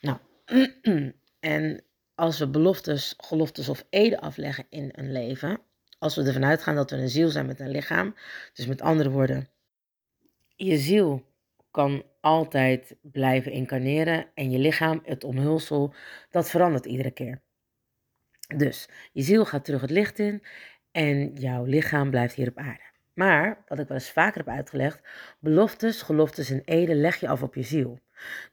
Nou, 0.00 0.18
en 1.40 1.84
als 2.14 2.38
we 2.38 2.48
beloftes, 2.48 3.14
geloftes 3.16 3.68
of 3.68 3.86
eden 3.90 4.20
afleggen 4.20 4.66
in 4.68 4.88
een 4.92 5.12
leven, 5.12 5.60
Als 5.98 6.16
we 6.16 6.22
ervan 6.22 6.44
uitgaan 6.44 6.74
dat 6.74 6.90
we 6.90 6.96
een 6.96 7.08
ziel 7.08 7.28
zijn 7.28 7.46
met 7.46 7.60
een 7.60 7.70
lichaam. 7.70 8.14
Dus 8.52 8.66
met 8.66 8.82
andere 8.82 9.10
woorden, 9.10 9.48
je 10.56 10.76
ziel 10.76 11.24
kan 11.70 12.04
altijd 12.20 12.96
blijven 13.02 13.52
incarneren 13.52 14.26
en 14.34 14.50
je 14.50 14.58
lichaam, 14.58 15.00
het 15.04 15.24
omhulsel, 15.24 15.94
dat 16.30 16.50
verandert 16.50 16.86
iedere 16.86 17.10
keer. 17.10 17.40
Dus 18.56 18.88
je 19.12 19.22
ziel 19.22 19.44
gaat 19.44 19.64
terug 19.64 19.80
het 19.80 19.90
licht 19.90 20.18
in 20.18 20.42
en 20.90 21.34
jouw 21.34 21.64
lichaam 21.64 22.10
blijft 22.10 22.34
hier 22.34 22.48
op 22.48 22.58
aarde. 22.58 22.84
Maar, 23.14 23.64
wat 23.68 23.78
ik 23.78 23.88
wel 23.88 23.96
eens 23.96 24.10
vaker 24.10 24.44
heb 24.44 24.54
uitgelegd, 24.54 25.00
beloftes, 25.38 26.02
geloftes 26.02 26.50
en 26.50 26.62
eden 26.64 27.00
leg 27.00 27.16
je 27.16 27.28
af 27.28 27.42
op 27.42 27.54
je 27.54 27.62
ziel. 27.62 27.98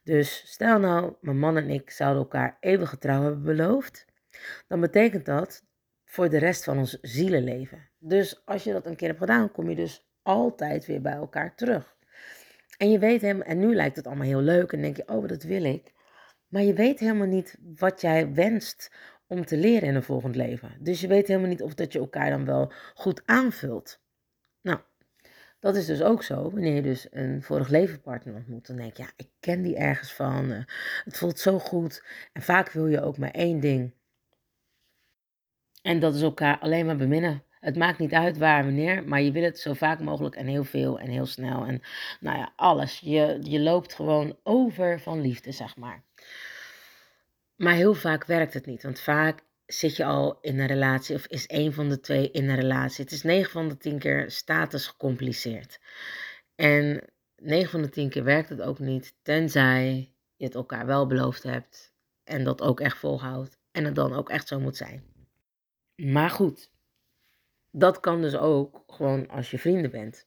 Dus 0.04 0.44
stel 0.46 0.80
nou, 0.80 1.14
mijn 1.22 1.40
man 1.40 1.58
en 1.58 1.70
ik 1.70 1.90
zouden 1.90 2.22
elkaar 2.22 2.58
eeuwig 2.60 2.90
getrouw 2.90 3.22
hebben 3.22 3.44
beloofd, 3.44 4.06
dan 4.68 4.80
betekent 4.80 5.26
dat 5.26 5.64
voor 6.14 6.30
de 6.30 6.38
rest 6.38 6.64
van 6.64 6.78
ons 6.78 6.98
zielenleven. 7.02 7.90
Dus 8.00 8.46
als 8.46 8.64
je 8.64 8.72
dat 8.72 8.86
een 8.86 8.96
keer 8.96 9.08
hebt 9.08 9.20
gedaan, 9.20 9.52
kom 9.52 9.70
je 9.70 9.76
dus 9.76 10.08
altijd 10.22 10.86
weer 10.86 11.02
bij 11.02 11.14
elkaar 11.14 11.56
terug. 11.56 11.96
En 12.78 12.92
je 12.92 13.00
weet 13.00 13.22
hem, 13.22 13.42
en 13.42 13.60
nu 13.60 13.76
lijkt 13.76 13.96
het 13.96 14.08
allemaal 14.08 14.26
heel 14.26 14.42
leuk 14.42 14.72
en 14.72 14.82
denk 14.82 14.98
je, 14.98 15.08
oh, 15.08 15.28
dat 15.28 15.44
wil 15.44 15.64
ik. 15.64 15.94
Maar 16.48 16.62
je 16.62 16.74
weet 16.74 17.00
helemaal 17.00 17.28
niet 17.28 17.58
wat 17.76 18.02
jij 18.02 18.34
wenst 18.34 18.92
om 19.28 19.46
te 19.46 19.58
leren 19.58 19.88
in 19.88 19.96
een 19.96 20.04
volgend 20.04 20.36
leven. 20.36 20.78
Dus 20.80 21.02
je 21.02 21.08
weet 21.08 21.28
helemaal 21.28 21.50
niet 21.50 21.62
of 21.62 21.74
dat 21.74 21.94
je 21.94 22.00
elkaar 22.00 22.30
dan 22.30 22.46
wel 22.46 22.72
goed 22.94 23.22
aanvult. 23.26 24.02
Nou, 24.62 24.80
dat 25.60 25.76
is 25.76 25.86
dus 25.86 26.02
ook 26.02 26.24
zo 26.24 26.52
wanneer 26.52 26.76
je 26.76 26.82
dus 26.82 27.08
een 27.12 27.44
vorig 27.44 27.68
levenpartner 27.68 28.36
ontmoet. 28.36 28.68
Dan 28.68 28.76
denk 28.76 28.98
je, 28.98 29.04
ja, 29.04 29.10
ik 29.16 29.30
ken 29.40 29.62
die 29.62 29.76
ergens 29.76 30.14
van. 30.14 30.52
Uh, 30.52 30.64
het 31.04 31.18
voelt 31.18 31.40
zo 31.40 31.60
goed. 31.60 32.04
En 32.34 32.42
vaak 32.42 32.72
wil 32.72 32.88
je 32.88 33.02
ook 33.02 33.18
maar 33.18 33.32
één 33.32 33.60
ding. 33.60 33.94
En 35.84 36.00
dat 36.00 36.16
is 36.16 36.22
elkaar 36.22 36.60
alleen 36.60 36.86
maar 36.86 36.96
beminnen. 36.96 37.44
Het 37.60 37.76
maakt 37.76 38.00
niet 38.00 38.14
uit 38.14 38.38
waar, 38.38 38.64
wanneer, 38.64 39.04
maar 39.04 39.22
je 39.22 39.32
wil 39.32 39.44
het 39.44 39.60
zo 39.60 39.74
vaak 39.74 40.00
mogelijk 40.00 40.36
en 40.36 40.48
heel 40.48 40.64
veel 40.64 41.00
en 41.00 41.10
heel 41.10 41.26
snel. 41.26 41.66
En 41.66 41.82
nou 42.20 42.38
ja, 42.38 42.54
alles. 42.56 43.00
Je, 43.00 43.40
je 43.42 43.60
loopt 43.60 43.94
gewoon 43.94 44.38
over 44.44 45.00
van 45.00 45.22
liefde, 45.22 45.52
zeg 45.52 45.78
maar. 45.78 46.04
Maar 47.56 47.74
heel 47.74 47.94
vaak 47.94 48.26
werkt 48.26 48.54
het 48.54 48.66
niet, 48.66 48.84
want 48.84 49.00
vaak 49.00 49.44
zit 49.66 49.96
je 49.96 50.06
al 50.06 50.38
in 50.42 50.60
een 50.60 50.68
relatie 50.68 51.16
of 51.16 51.26
is 51.26 51.44
een 51.48 51.74
van 51.74 51.90
de 51.90 52.00
twee 52.00 52.32
in 52.32 52.50
een 52.50 52.56
relatie. 52.56 53.04
Het 53.04 53.14
is 53.14 53.24
9 53.24 53.52
van 53.52 53.70
de 53.70 53.78
10 53.78 54.00
keer 54.00 54.32
status 54.32 54.88
gecompliceerd. 54.88 55.80
En 56.56 57.04
9 57.36 57.70
van 57.70 57.82
de 57.82 57.90
10 57.90 58.10
keer 58.10 58.24
werkt 58.24 58.50
het 58.50 58.62
ook 58.62 58.80
niet, 58.80 59.16
tenzij 59.22 60.14
je 60.36 60.46
het 60.46 60.56
elkaar 60.56 60.86
wel 60.86 61.08
beloofd 61.08 61.44
hebt 61.44 61.94
en 62.24 62.44
dat 62.44 62.62
ook 62.62 62.80
echt 62.80 62.98
volhoudt 62.98 63.58
en 63.72 63.86
het 63.86 63.96
dan 63.96 64.14
ook 64.14 64.30
echt 64.30 64.48
zo 64.48 64.60
moet 64.60 64.78
zijn. 64.78 65.13
Maar 65.96 66.30
goed, 66.30 66.72
dat 67.72 68.00
kan 68.00 68.22
dus 68.22 68.36
ook 68.36 68.84
gewoon 68.88 69.30
als 69.30 69.52
je 69.52 69.60
vrienden 69.60 69.92
bent. 69.92 70.24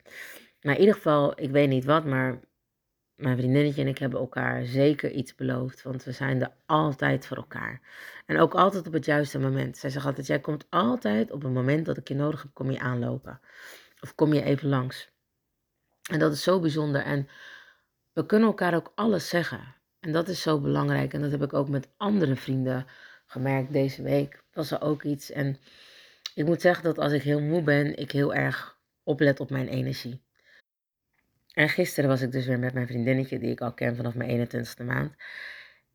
Maar 0.62 0.75
in 0.75 0.80
ieder 0.80 0.94
geval, 0.94 1.40
ik 1.40 1.50
weet 1.50 1.68
niet 1.68 1.85
wat, 1.85 2.04
maar 2.04 2.40
mijn 3.14 3.37
vriendinnetje 3.37 3.82
en 3.82 3.88
ik 3.88 3.99
hebben 3.99 4.20
elkaar 4.20 4.64
zeker 4.64 5.11
iets 5.11 5.35
beloofd. 5.35 5.82
Want 5.82 6.04
we 6.04 6.12
zijn 6.12 6.42
er 6.42 6.52
altijd 6.66 7.26
voor 7.26 7.37
elkaar. 7.37 7.80
En 8.26 8.38
ook 8.38 8.54
altijd 8.54 8.87
op 8.87 8.92
het 8.92 9.04
juiste 9.04 9.38
moment. 9.38 9.76
Zij 9.76 9.90
zegt 9.90 10.06
altijd, 10.06 10.26
jij 10.26 10.40
komt 10.40 10.66
altijd 10.68 11.30
op 11.30 11.42
het 11.42 11.52
moment 11.52 11.87
dat 11.87 11.96
ik 11.96 12.08
je 12.08 12.14
nodig 12.14 12.42
heb, 12.42 12.50
kom 12.54 12.70
je 12.70 12.80
aanlopen. 12.80 13.40
Of 14.00 14.14
kom 14.14 14.32
je 14.32 14.42
even 14.42 14.68
langs. 14.68 15.11
En 16.11 16.18
dat 16.18 16.32
is 16.32 16.42
zo 16.42 16.61
bijzonder. 16.61 17.02
En 17.02 17.28
we 18.12 18.26
kunnen 18.26 18.49
elkaar 18.49 18.75
ook 18.75 18.92
alles 18.94 19.28
zeggen. 19.28 19.75
En 20.00 20.12
dat 20.12 20.28
is 20.28 20.42
zo 20.42 20.61
belangrijk. 20.61 21.12
En 21.12 21.20
dat 21.20 21.30
heb 21.30 21.42
ik 21.42 21.52
ook 21.52 21.68
met 21.68 21.88
andere 21.96 22.37
vrienden 22.37 22.87
gemerkt 23.26 23.73
deze 23.73 24.02
week. 24.02 24.42
Was 24.52 24.71
er 24.71 24.80
ook 24.80 25.02
iets. 25.02 25.30
En 25.30 25.59
ik 26.35 26.45
moet 26.45 26.61
zeggen 26.61 26.85
dat 26.85 26.99
als 26.99 27.12
ik 27.12 27.23
heel 27.23 27.40
moe 27.40 27.62
ben, 27.62 27.97
ik 27.97 28.11
heel 28.11 28.35
erg 28.35 28.78
oplet 29.02 29.40
op 29.40 29.50
mijn 29.50 29.68
energie. 29.68 30.25
En 31.52 31.68
gisteren 31.68 32.11
was 32.11 32.21
ik 32.21 32.33
dus 32.33 32.47
weer 32.47 32.59
met 32.59 32.75
mijn 32.75 32.87
vriendinnetje, 32.87 33.38
die 33.38 33.50
ik 33.50 33.61
al 33.61 33.73
ken 33.75 33.97
vanaf 33.97 34.14
mijn 34.14 34.49
21ste 34.49 34.85
maand. 34.85 35.14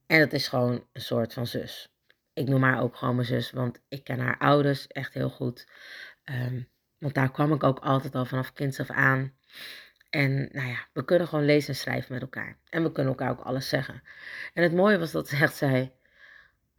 En 0.08 0.20
dat 0.20 0.34
is 0.34 0.48
gewoon 0.48 0.86
een 0.94 1.02
soort 1.02 1.34
van 1.34 1.48
zus. 1.48 1.94
Ik 2.34 2.48
noem 2.48 2.64
haar 2.64 2.82
ook 2.82 2.96
gewoon 2.96 3.16
mijn 3.16 3.28
zus, 3.28 3.52
want 3.52 3.82
ik 3.88 4.04
ken 4.04 4.20
haar 4.20 4.38
ouders 4.38 4.88
echt 4.88 5.14
heel 5.14 5.30
goed. 5.30 5.68
Um, 6.26 6.70
want 6.98 7.14
daar 7.14 7.32
kwam 7.32 7.54
ik 7.54 7.64
ook 7.64 7.80
altijd 7.80 8.16
al 8.16 8.26
vanaf 8.26 8.54
kinds 8.54 8.80
af 8.80 8.90
aan. 8.90 9.34
En 10.10 10.50
nou 10.52 10.68
ja, 10.68 10.88
we 10.94 11.06
kunnen 11.06 11.28
gewoon 11.28 11.46
lezen 11.46 11.70
en 11.70 11.76
schrijven 11.76 12.14
met 12.14 12.22
elkaar. 12.22 12.58
En 12.70 12.84
we 12.84 12.92
kunnen 12.92 13.12
elkaar 13.12 13.30
ook 13.30 13.46
alles 13.46 13.70
zeggen. 13.70 14.04
En 14.54 14.64
het 14.64 14.74
mooie 14.74 14.98
was 14.98 15.12
dat 15.12 15.28
ze 15.28 15.36
echt 15.36 15.56
zei: 15.56 15.92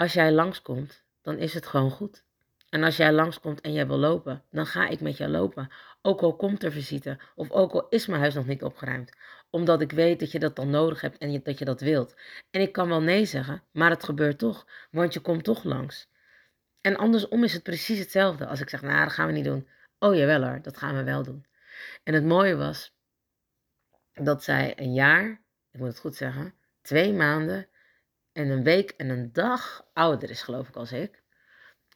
Als 0.03 0.13
jij 0.13 0.33
langskomt, 0.33 1.05
dan 1.21 1.39
is 1.39 1.55
het 1.55 1.67
gewoon 1.67 1.91
goed. 1.91 2.25
En 2.69 2.83
als 2.83 2.97
jij 2.97 3.13
langskomt 3.13 3.61
en 3.61 3.73
jij 3.73 3.87
wil 3.87 3.99
lopen, 3.99 4.45
dan 4.51 4.67
ga 4.67 4.89
ik 4.89 5.01
met 5.01 5.17
jou 5.17 5.31
lopen. 5.31 5.73
Ook 6.01 6.21
al 6.21 6.37
komt 6.37 6.63
er 6.63 6.73
visite 6.73 7.19
of 7.35 7.51
ook 7.51 7.73
al 7.73 7.89
is 7.89 8.07
mijn 8.07 8.21
huis 8.21 8.35
nog 8.35 8.47
niet 8.47 8.63
opgeruimd. 8.63 9.13
Omdat 9.51 9.81
ik 9.81 9.93
weet 9.93 10.21
dat 10.21 10.33
je 10.33 10.39
dat 10.39 10.57
dan 10.57 10.71
nodig 10.71 11.01
hebt 11.01 11.19
en 11.19 11.43
dat 11.43 11.59
je 11.59 11.65
dat 11.65 11.81
wilt. 11.81 12.17
En 12.51 12.61
ik 12.61 12.73
kan 12.73 12.89
wel 12.89 13.01
nee 13.01 13.25
zeggen, 13.25 13.63
maar 13.73 13.91
het 13.91 14.05
gebeurt 14.05 14.39
toch, 14.39 14.67
want 14.91 15.15
je 15.15 15.21
komt 15.21 15.45
toch 15.45 15.65
langs. 15.65 16.09
En 16.81 16.97
andersom 16.97 17.45
is 17.45 17.53
het 17.53 17.63
precies 17.63 17.99
hetzelfde. 17.99 18.47
Als 18.47 18.61
ik 18.61 18.69
zeg, 18.69 18.83
nou, 18.83 19.05
dat 19.05 19.13
gaan 19.13 19.27
we 19.27 19.33
niet 19.33 19.45
doen. 19.45 19.69
Oh 19.99 20.15
jawel 20.15 20.43
hoor, 20.43 20.63
dat 20.63 20.77
gaan 20.77 20.97
we 20.97 21.03
wel 21.03 21.23
doen. 21.23 21.47
En 22.03 22.15
het 22.15 22.25
mooie 22.25 22.57
was 22.57 22.95
dat 24.13 24.45
zij 24.45 24.73
een 24.77 24.95
jaar, 24.95 25.43
ik 25.71 25.81
moet 25.81 25.89
het 25.89 25.99
goed 25.99 26.17
zeggen, 26.17 26.55
twee 26.81 27.13
maanden 27.13 27.67
en 28.33 28.49
een 28.49 28.63
week 28.63 28.91
en 28.97 29.09
een 29.09 29.33
dag 29.33 29.87
ouder 29.93 30.31
is, 30.31 30.43
geloof 30.43 30.69
ik, 30.69 30.77
als 30.77 30.93
ik. 30.93 31.23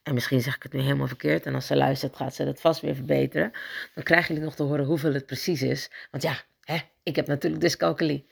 En 0.03 0.15
misschien 0.15 0.41
zeg 0.41 0.57
ik 0.57 0.63
het 0.63 0.73
nu 0.73 0.81
helemaal 0.81 1.07
verkeerd. 1.07 1.47
En 1.47 1.55
als 1.55 1.67
ze 1.67 1.77
luistert, 1.77 2.17
gaat 2.17 2.35
ze 2.35 2.45
dat 2.45 2.61
vast 2.61 2.81
weer 2.81 2.95
verbeteren. 2.95 3.53
Dan 3.95 4.05
krijgen 4.05 4.29
jullie 4.29 4.45
nog 4.45 4.55
te 4.55 4.63
horen 4.63 4.85
hoeveel 4.85 5.15
het 5.15 5.27
precies 5.27 5.63
is. 5.63 5.91
Want 6.11 6.23
ja, 6.23 6.37
hè, 6.61 6.79
ik 7.03 7.17
heb 7.17 7.27
natuurlijk 7.27 7.63
dyscalculie. 7.63 8.29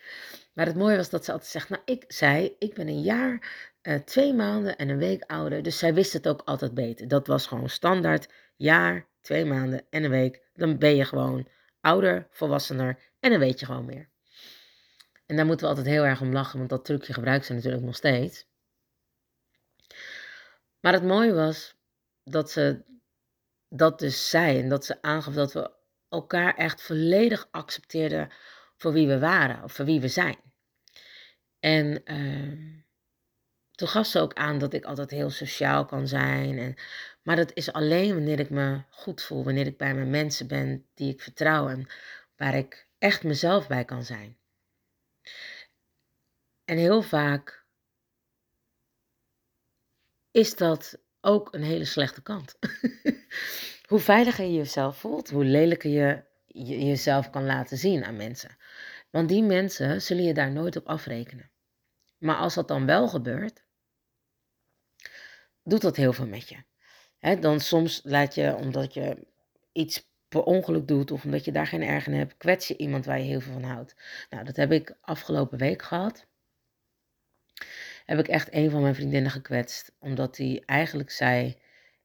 Maar 0.53 0.67
het 0.67 0.77
mooie 0.77 0.97
was 0.97 1.11
dat 1.11 1.25
ze 1.25 1.33
altijd 1.33 1.51
zegt, 1.51 1.69
nou 1.69 1.83
ik 1.85 2.05
zei, 2.09 2.57
ik 2.59 2.75
ben 2.75 2.89
een 2.89 3.03
jaar, 3.03 3.49
uh, 3.83 3.95
twee 3.95 4.35
maanden 4.35 4.77
en 4.77 4.89
een 4.89 4.99
week 4.99 5.23
ouder. 5.27 5.63
Dus 5.63 5.79
zij 5.79 5.95
wist 5.95 6.13
het 6.13 6.29
ook 6.29 6.43
altijd 6.45 6.75
beter. 6.75 7.09
Dat 7.09 7.27
was 7.27 7.47
gewoon 7.47 7.69
standaard, 7.69 8.29
jaar, 8.57 9.07
twee 9.21 9.45
maanden 9.45 9.83
en 9.91 10.05
een 10.05 10.11
week. 10.11 10.41
Dan 10.55 10.79
ben 10.79 10.97
je 10.97 11.05
gewoon 11.05 11.49
ouder, 11.81 12.27
volwassener 12.31 12.99
en 13.21 13.31
dan 13.31 13.39
weet 13.39 13.61
je 13.61 13.67
gewoon 13.67 13.85
meer. 13.85 14.09
En 15.27 15.37
daar 15.37 15.47
moeten 15.47 15.67
we 15.67 15.75
altijd 15.75 15.95
heel 15.95 16.05
erg 16.05 16.21
om 16.21 16.33
lachen, 16.33 16.59
want 16.59 16.71
dat 16.71 16.85
trucje 16.85 17.13
gebruikt 17.13 17.47
ze 17.47 17.53
natuurlijk 17.53 17.85
nog 17.85 17.97
steeds. 17.97 18.47
Maar 20.81 20.93
het 20.93 21.05
mooie 21.05 21.33
was 21.33 21.77
dat 22.25 22.51
ze 22.51 22.85
dat 23.69 23.99
dus 23.99 24.31
zei 24.31 24.61
en 24.61 24.69
dat 24.69 24.85
ze 24.85 25.03
aangaf 25.03 25.35
dat 25.35 25.53
we 25.53 25.71
elkaar 26.09 26.55
echt 26.55 26.83
volledig 26.83 27.49
accepteerden 27.51 28.29
voor 28.77 28.93
wie 28.93 29.07
we 29.07 29.19
waren 29.19 29.63
of 29.63 29.73
voor 29.73 29.85
wie 29.85 30.01
we 30.01 30.09
zijn. 30.09 30.37
En 31.61 32.01
uh, 32.05 32.83
toen 33.71 33.89
gaf 33.89 34.07
ze 34.07 34.21
ook 34.21 34.35
aan 34.35 34.59
dat 34.59 34.75
ik 34.75 34.85
altijd 34.85 35.11
heel 35.11 35.31
sociaal 35.31 35.85
kan 35.85 36.09
zijn. 36.09 36.59
En, 36.59 36.75
maar 37.23 37.37
dat 37.37 37.51
is 37.55 37.73
alleen 37.73 38.15
wanneer 38.15 38.41
ik 38.41 38.51
me 38.51 38.83
goed 38.91 39.23
voel, 39.23 39.45
wanneer 39.45 39.67
ik 39.67 39.79
bij 39.79 39.95
mijn 39.95 40.11
mensen 40.11 40.47
ben 40.47 40.87
die 40.95 41.13
ik 41.13 41.23
vertrouw 41.23 41.69
en 41.69 41.87
waar 42.37 42.55
ik 42.55 42.87
echt 42.99 43.23
mezelf 43.23 43.67
bij 43.69 43.85
kan 43.85 44.05
zijn. 44.05 44.39
En 46.65 46.77
heel 46.77 47.03
vaak 47.03 47.65
is 50.31 50.57
dat 50.57 50.99
ook 51.21 51.55
een 51.55 51.63
hele 51.63 51.85
slechte 51.85 52.23
kant. 52.23 52.59
hoe 53.89 53.99
veiliger 53.99 54.45
je 54.45 54.53
jezelf 54.53 54.99
voelt, 54.99 55.31
hoe 55.31 55.45
lelijker 55.45 55.91
je, 55.91 56.25
jezelf 56.65 57.31
kan 57.31 57.45
laten 57.45 57.79
zien 57.79 58.05
aan 58.05 58.17
mensen. 58.17 58.57
Want 59.11 59.29
die 59.29 59.43
mensen 59.43 60.03
zullen 60.03 60.25
je 60.25 60.35
daar 60.35 60.53
nooit 60.53 60.77
op 60.77 60.87
afrekenen. 60.87 61.51
Maar 62.19 62.37
als 62.37 62.55
dat 62.55 62.69
dan 62.69 62.87
wel 62.87 63.09
gebeurt, 63.09 63.65
doet 65.63 65.81
dat 65.81 65.97
heel 65.97 66.13
veel 66.13 66.27
met 66.27 66.49
je. 66.49 66.63
dan 67.41 67.61
soms 67.61 68.01
laat 68.05 68.35
je, 68.35 68.55
omdat 68.55 68.95
je 68.95 69.27
iets 69.73 70.14
per 70.35 70.53
ongeluk 70.53 70.89
doet 70.89 71.11
of 71.11 71.25
omdat 71.25 71.45
je 71.45 71.53
daar 71.53 71.67
geen 71.67 71.83
erg 71.83 72.07
in 72.07 72.13
hebt, 72.13 72.37
kwets 72.37 72.69
je 72.69 72.77
iemand 72.77 73.05
waar 73.05 73.19
je 73.19 73.25
heel 73.25 73.41
veel 73.41 73.53
van 73.53 73.63
houdt. 73.63 73.97
Nou, 74.31 74.45
dat 74.45 74.57
heb 74.57 74.73
ik 74.73 74.97
afgelopen 75.01 75.59
week 75.59 75.83
gehad 75.83 76.27
heb 78.05 78.19
ik 78.19 78.29
echt 78.29 78.49
een 78.55 78.71
van 78.71 78.83
mijn 78.83 78.95
vriendinnen 78.95 79.31
gekwetst. 79.31 79.93
Omdat 79.99 80.37
hij 80.37 80.63
eigenlijk 80.67 81.11
zei, 81.11 81.57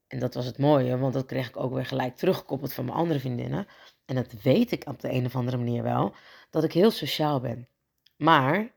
en 0.07 0.19
dat 0.19 0.33
was 0.33 0.45
het 0.45 0.57
mooie, 0.57 0.97
want 0.97 1.13
dat 1.13 1.25
kreeg 1.25 1.47
ik 1.47 1.57
ook 1.57 1.73
weer 1.73 1.85
gelijk 1.85 2.15
teruggekoppeld 2.15 2.73
van 2.73 2.85
mijn 2.85 2.97
andere 2.97 3.19
vriendinnen. 3.19 3.67
En 4.05 4.15
dat 4.15 4.33
weet 4.43 4.71
ik 4.71 4.87
op 4.87 4.99
de 4.99 5.11
een 5.11 5.25
of 5.25 5.35
andere 5.35 5.57
manier 5.57 5.83
wel, 5.83 6.13
dat 6.49 6.63
ik 6.63 6.73
heel 6.73 6.91
sociaal 6.91 7.39
ben. 7.39 7.67
Maar 8.17 8.71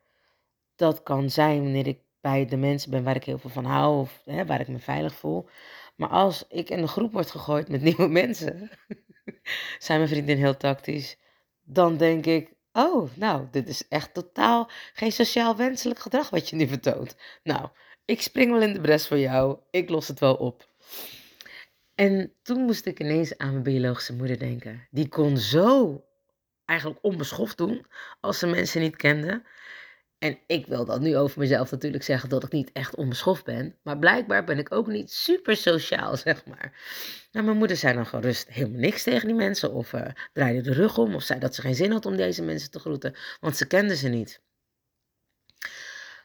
dat 0.76 1.02
kan 1.02 1.30
zijn 1.30 1.62
wanneer 1.62 1.86
ik 1.86 1.98
bij 2.20 2.46
de 2.46 2.56
mensen 2.56 2.90
ben 2.90 3.04
waar 3.04 3.16
ik 3.16 3.24
heel 3.24 3.38
veel 3.38 3.50
van 3.50 3.64
hou 3.64 4.00
of 4.00 4.22
hè, 4.24 4.46
waar 4.46 4.60
ik 4.60 4.68
me 4.68 4.78
veilig 4.78 5.14
voel. 5.14 5.48
Maar 6.02 6.10
als 6.10 6.44
ik 6.48 6.70
in 6.70 6.78
een 6.78 6.88
groep 6.88 7.12
word 7.12 7.30
gegooid 7.30 7.68
met 7.68 7.82
nieuwe 7.88 8.08
mensen, 8.08 8.70
zijn 9.78 9.98
mijn 9.98 10.10
vriendinnen 10.10 10.44
heel 10.44 10.56
tactisch, 10.56 11.16
dan 11.64 11.96
denk 11.96 12.26
ik, 12.26 12.50
Oh, 12.72 13.10
nou, 13.16 13.46
dit 13.50 13.68
is 13.68 13.88
echt 13.88 14.14
totaal 14.14 14.70
geen 14.92 15.12
sociaal 15.12 15.56
wenselijk 15.56 16.00
gedrag 16.00 16.30
wat 16.30 16.48
je 16.48 16.56
nu 16.56 16.66
vertoont. 16.66 17.16
Nou, 17.42 17.68
ik 18.04 18.22
spring 18.22 18.50
wel 18.52 18.62
in 18.62 18.72
de 18.72 18.80
bres 18.80 19.06
voor 19.06 19.18
jou. 19.18 19.58
Ik 19.70 19.88
los 19.88 20.08
het 20.08 20.20
wel 20.20 20.34
op. 20.34 20.68
En 21.94 22.32
toen 22.42 22.60
moest 22.60 22.86
ik 22.86 23.00
ineens 23.00 23.38
aan 23.38 23.50
mijn 23.50 23.62
biologische 23.62 24.14
moeder 24.14 24.38
denken. 24.38 24.86
Die 24.90 25.08
kon 25.08 25.38
zo 25.38 26.02
eigenlijk 26.64 26.98
onbeschoft 27.02 27.56
doen 27.56 27.86
als 28.20 28.38
ze 28.38 28.46
mensen 28.46 28.80
niet 28.80 28.96
kende. 28.96 29.42
En 30.22 30.38
ik 30.46 30.66
wil 30.66 30.84
dan 30.84 31.02
nu 31.02 31.16
over 31.16 31.38
mezelf 31.38 31.70
natuurlijk 31.70 32.02
zeggen 32.02 32.28
dat 32.28 32.42
ik 32.42 32.52
niet 32.52 32.70
echt 32.72 32.94
onbeschoft 32.94 33.44
ben. 33.44 33.76
Maar 33.82 33.98
blijkbaar 33.98 34.44
ben 34.44 34.58
ik 34.58 34.72
ook 34.72 34.86
niet 34.86 35.12
super 35.12 35.56
sociaal, 35.56 36.16
zeg 36.26 36.44
maar. 36.46 36.72
Nou, 37.32 37.44
mijn 37.46 37.56
moeder 37.56 37.76
zei 37.76 37.94
dan 37.94 38.06
gewoon 38.06 38.24
rust 38.24 38.48
helemaal 38.48 38.80
niks 38.80 39.02
tegen 39.02 39.26
die 39.26 39.36
mensen. 39.36 39.72
Of 39.72 39.92
uh, 39.92 40.06
draaide 40.32 40.60
de 40.60 40.72
rug 40.72 40.98
om. 40.98 41.14
Of 41.14 41.22
zei 41.22 41.38
dat 41.38 41.54
ze 41.54 41.60
geen 41.60 41.74
zin 41.74 41.90
had 41.92 42.06
om 42.06 42.16
deze 42.16 42.42
mensen 42.42 42.70
te 42.70 42.78
groeten. 42.78 43.14
Want 43.40 43.56
ze 43.56 43.66
kende 43.66 43.96
ze 43.96 44.08
niet. 44.08 44.40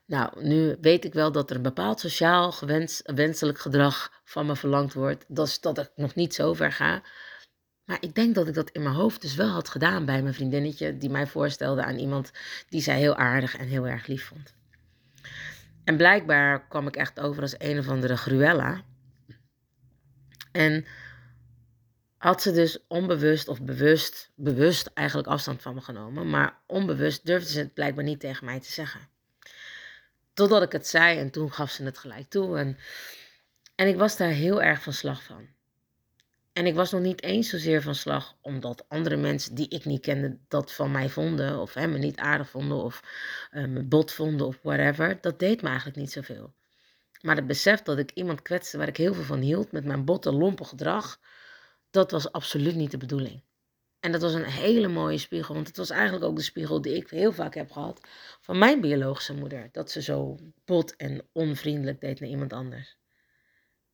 Nou, 0.05 0.43
nu 0.43 0.77
weet 0.81 1.05
ik 1.05 1.13
wel 1.13 1.31
dat 1.31 1.49
er 1.49 1.55
een 1.55 1.61
bepaald 1.61 1.99
sociaal 1.99 2.51
gewens, 2.51 3.01
wenselijk 3.03 3.59
gedrag 3.59 4.21
van 4.23 4.45
me 4.45 4.55
verlangd 4.55 4.93
wordt. 4.93 5.25
Dat 5.27 5.47
is 5.47 5.59
dat 5.59 5.77
ik 5.77 5.91
nog 5.95 6.15
niet 6.15 6.33
zo 6.33 6.53
ver 6.53 6.71
ga. 6.71 7.03
Maar 7.87 7.97
ik 7.99 8.15
denk 8.15 8.35
dat 8.35 8.47
ik 8.47 8.53
dat 8.53 8.69
in 8.69 8.83
mijn 8.83 8.95
hoofd 8.95 9.21
dus 9.21 9.35
wel 9.35 9.49
had 9.49 9.69
gedaan 9.69 10.05
bij 10.05 10.21
mijn 10.21 10.33
vriendinnetje, 10.33 10.97
die 10.97 11.09
mij 11.09 11.27
voorstelde 11.27 11.83
aan 11.83 11.97
iemand 11.97 12.31
die 12.69 12.81
zij 12.81 12.97
heel 12.97 13.15
aardig 13.15 13.55
en 13.57 13.67
heel 13.67 13.87
erg 13.87 14.07
lief 14.07 14.25
vond. 14.25 14.55
En 15.83 15.97
blijkbaar 15.97 16.67
kwam 16.67 16.87
ik 16.87 16.95
echt 16.95 17.19
over 17.19 17.41
als 17.41 17.55
een 17.57 17.79
of 17.79 17.87
andere 17.87 18.17
gruella. 18.17 18.81
En 20.51 20.85
had 22.17 22.41
ze 22.41 22.51
dus 22.51 22.87
onbewust 22.87 23.47
of 23.47 23.61
bewust, 23.61 24.31
bewust 24.35 24.89
eigenlijk 24.93 25.27
afstand 25.27 25.61
van 25.61 25.73
me 25.73 25.81
genomen, 25.81 26.29
maar 26.29 26.57
onbewust 26.65 27.25
durfde 27.25 27.49
ze 27.49 27.59
het 27.59 27.73
blijkbaar 27.73 28.03
niet 28.03 28.19
tegen 28.19 28.45
mij 28.45 28.59
te 28.59 28.71
zeggen. 28.71 29.01
Totdat 30.33 30.61
ik 30.61 30.71
het 30.71 30.87
zei 30.87 31.19
en 31.19 31.31
toen 31.31 31.53
gaf 31.53 31.71
ze 31.71 31.83
het 31.83 31.97
gelijk 31.97 32.29
toe. 32.29 32.57
En, 32.57 32.77
en 33.75 33.87
ik 33.87 33.97
was 33.97 34.17
daar 34.17 34.29
heel 34.29 34.61
erg 34.61 34.83
van 34.83 34.93
slag 34.93 35.23
van. 35.23 35.55
En 36.57 36.65
ik 36.65 36.75
was 36.75 36.91
nog 36.91 37.01
niet 37.01 37.23
eens 37.23 37.49
zozeer 37.49 37.81
van 37.81 37.95
slag 37.95 38.37
omdat 38.41 38.85
andere 38.87 39.15
mensen 39.15 39.55
die 39.55 39.69
ik 39.69 39.85
niet 39.85 40.01
kende 40.01 40.37
dat 40.47 40.73
van 40.73 40.91
mij 40.91 41.09
vonden. 41.09 41.59
Of 41.59 41.73
hè, 41.73 41.87
me 41.87 41.97
niet 41.97 42.17
aardig 42.17 42.49
vonden 42.49 42.77
of 42.77 43.03
uh, 43.51 43.65
me 43.65 43.83
bot 43.83 44.11
vonden 44.11 44.47
of 44.47 44.59
whatever. 44.61 45.17
Dat 45.21 45.39
deed 45.39 45.61
me 45.61 45.67
eigenlijk 45.67 45.97
niet 45.97 46.11
zoveel. 46.11 46.53
Maar 47.21 47.35
het 47.35 47.47
besef 47.47 47.81
dat 47.81 47.97
ik 47.97 48.11
iemand 48.11 48.41
kwetste 48.41 48.77
waar 48.77 48.87
ik 48.87 48.97
heel 48.97 49.13
veel 49.13 49.23
van 49.23 49.39
hield 49.39 49.71
met 49.71 49.85
mijn 49.85 50.05
botte, 50.05 50.31
lompe 50.31 50.63
gedrag. 50.63 51.19
Dat 51.89 52.11
was 52.11 52.31
absoluut 52.31 52.75
niet 52.75 52.91
de 52.91 52.97
bedoeling. 52.97 53.43
En 53.99 54.11
dat 54.11 54.21
was 54.21 54.33
een 54.33 54.45
hele 54.45 54.87
mooie 54.87 55.17
spiegel, 55.17 55.53
want 55.53 55.67
het 55.67 55.77
was 55.77 55.89
eigenlijk 55.89 56.23
ook 56.23 56.35
de 56.35 56.41
spiegel 56.41 56.81
die 56.81 56.95
ik 56.95 57.09
heel 57.09 57.31
vaak 57.31 57.55
heb 57.55 57.71
gehad 57.71 58.07
van 58.41 58.57
mijn 58.57 58.81
biologische 58.81 59.33
moeder. 59.33 59.69
Dat 59.71 59.91
ze 59.91 60.01
zo 60.01 60.37
bot 60.65 60.95
en 60.95 61.27
onvriendelijk 61.31 62.01
deed 62.01 62.19
naar 62.19 62.29
iemand 62.29 62.53
anders. 62.53 62.97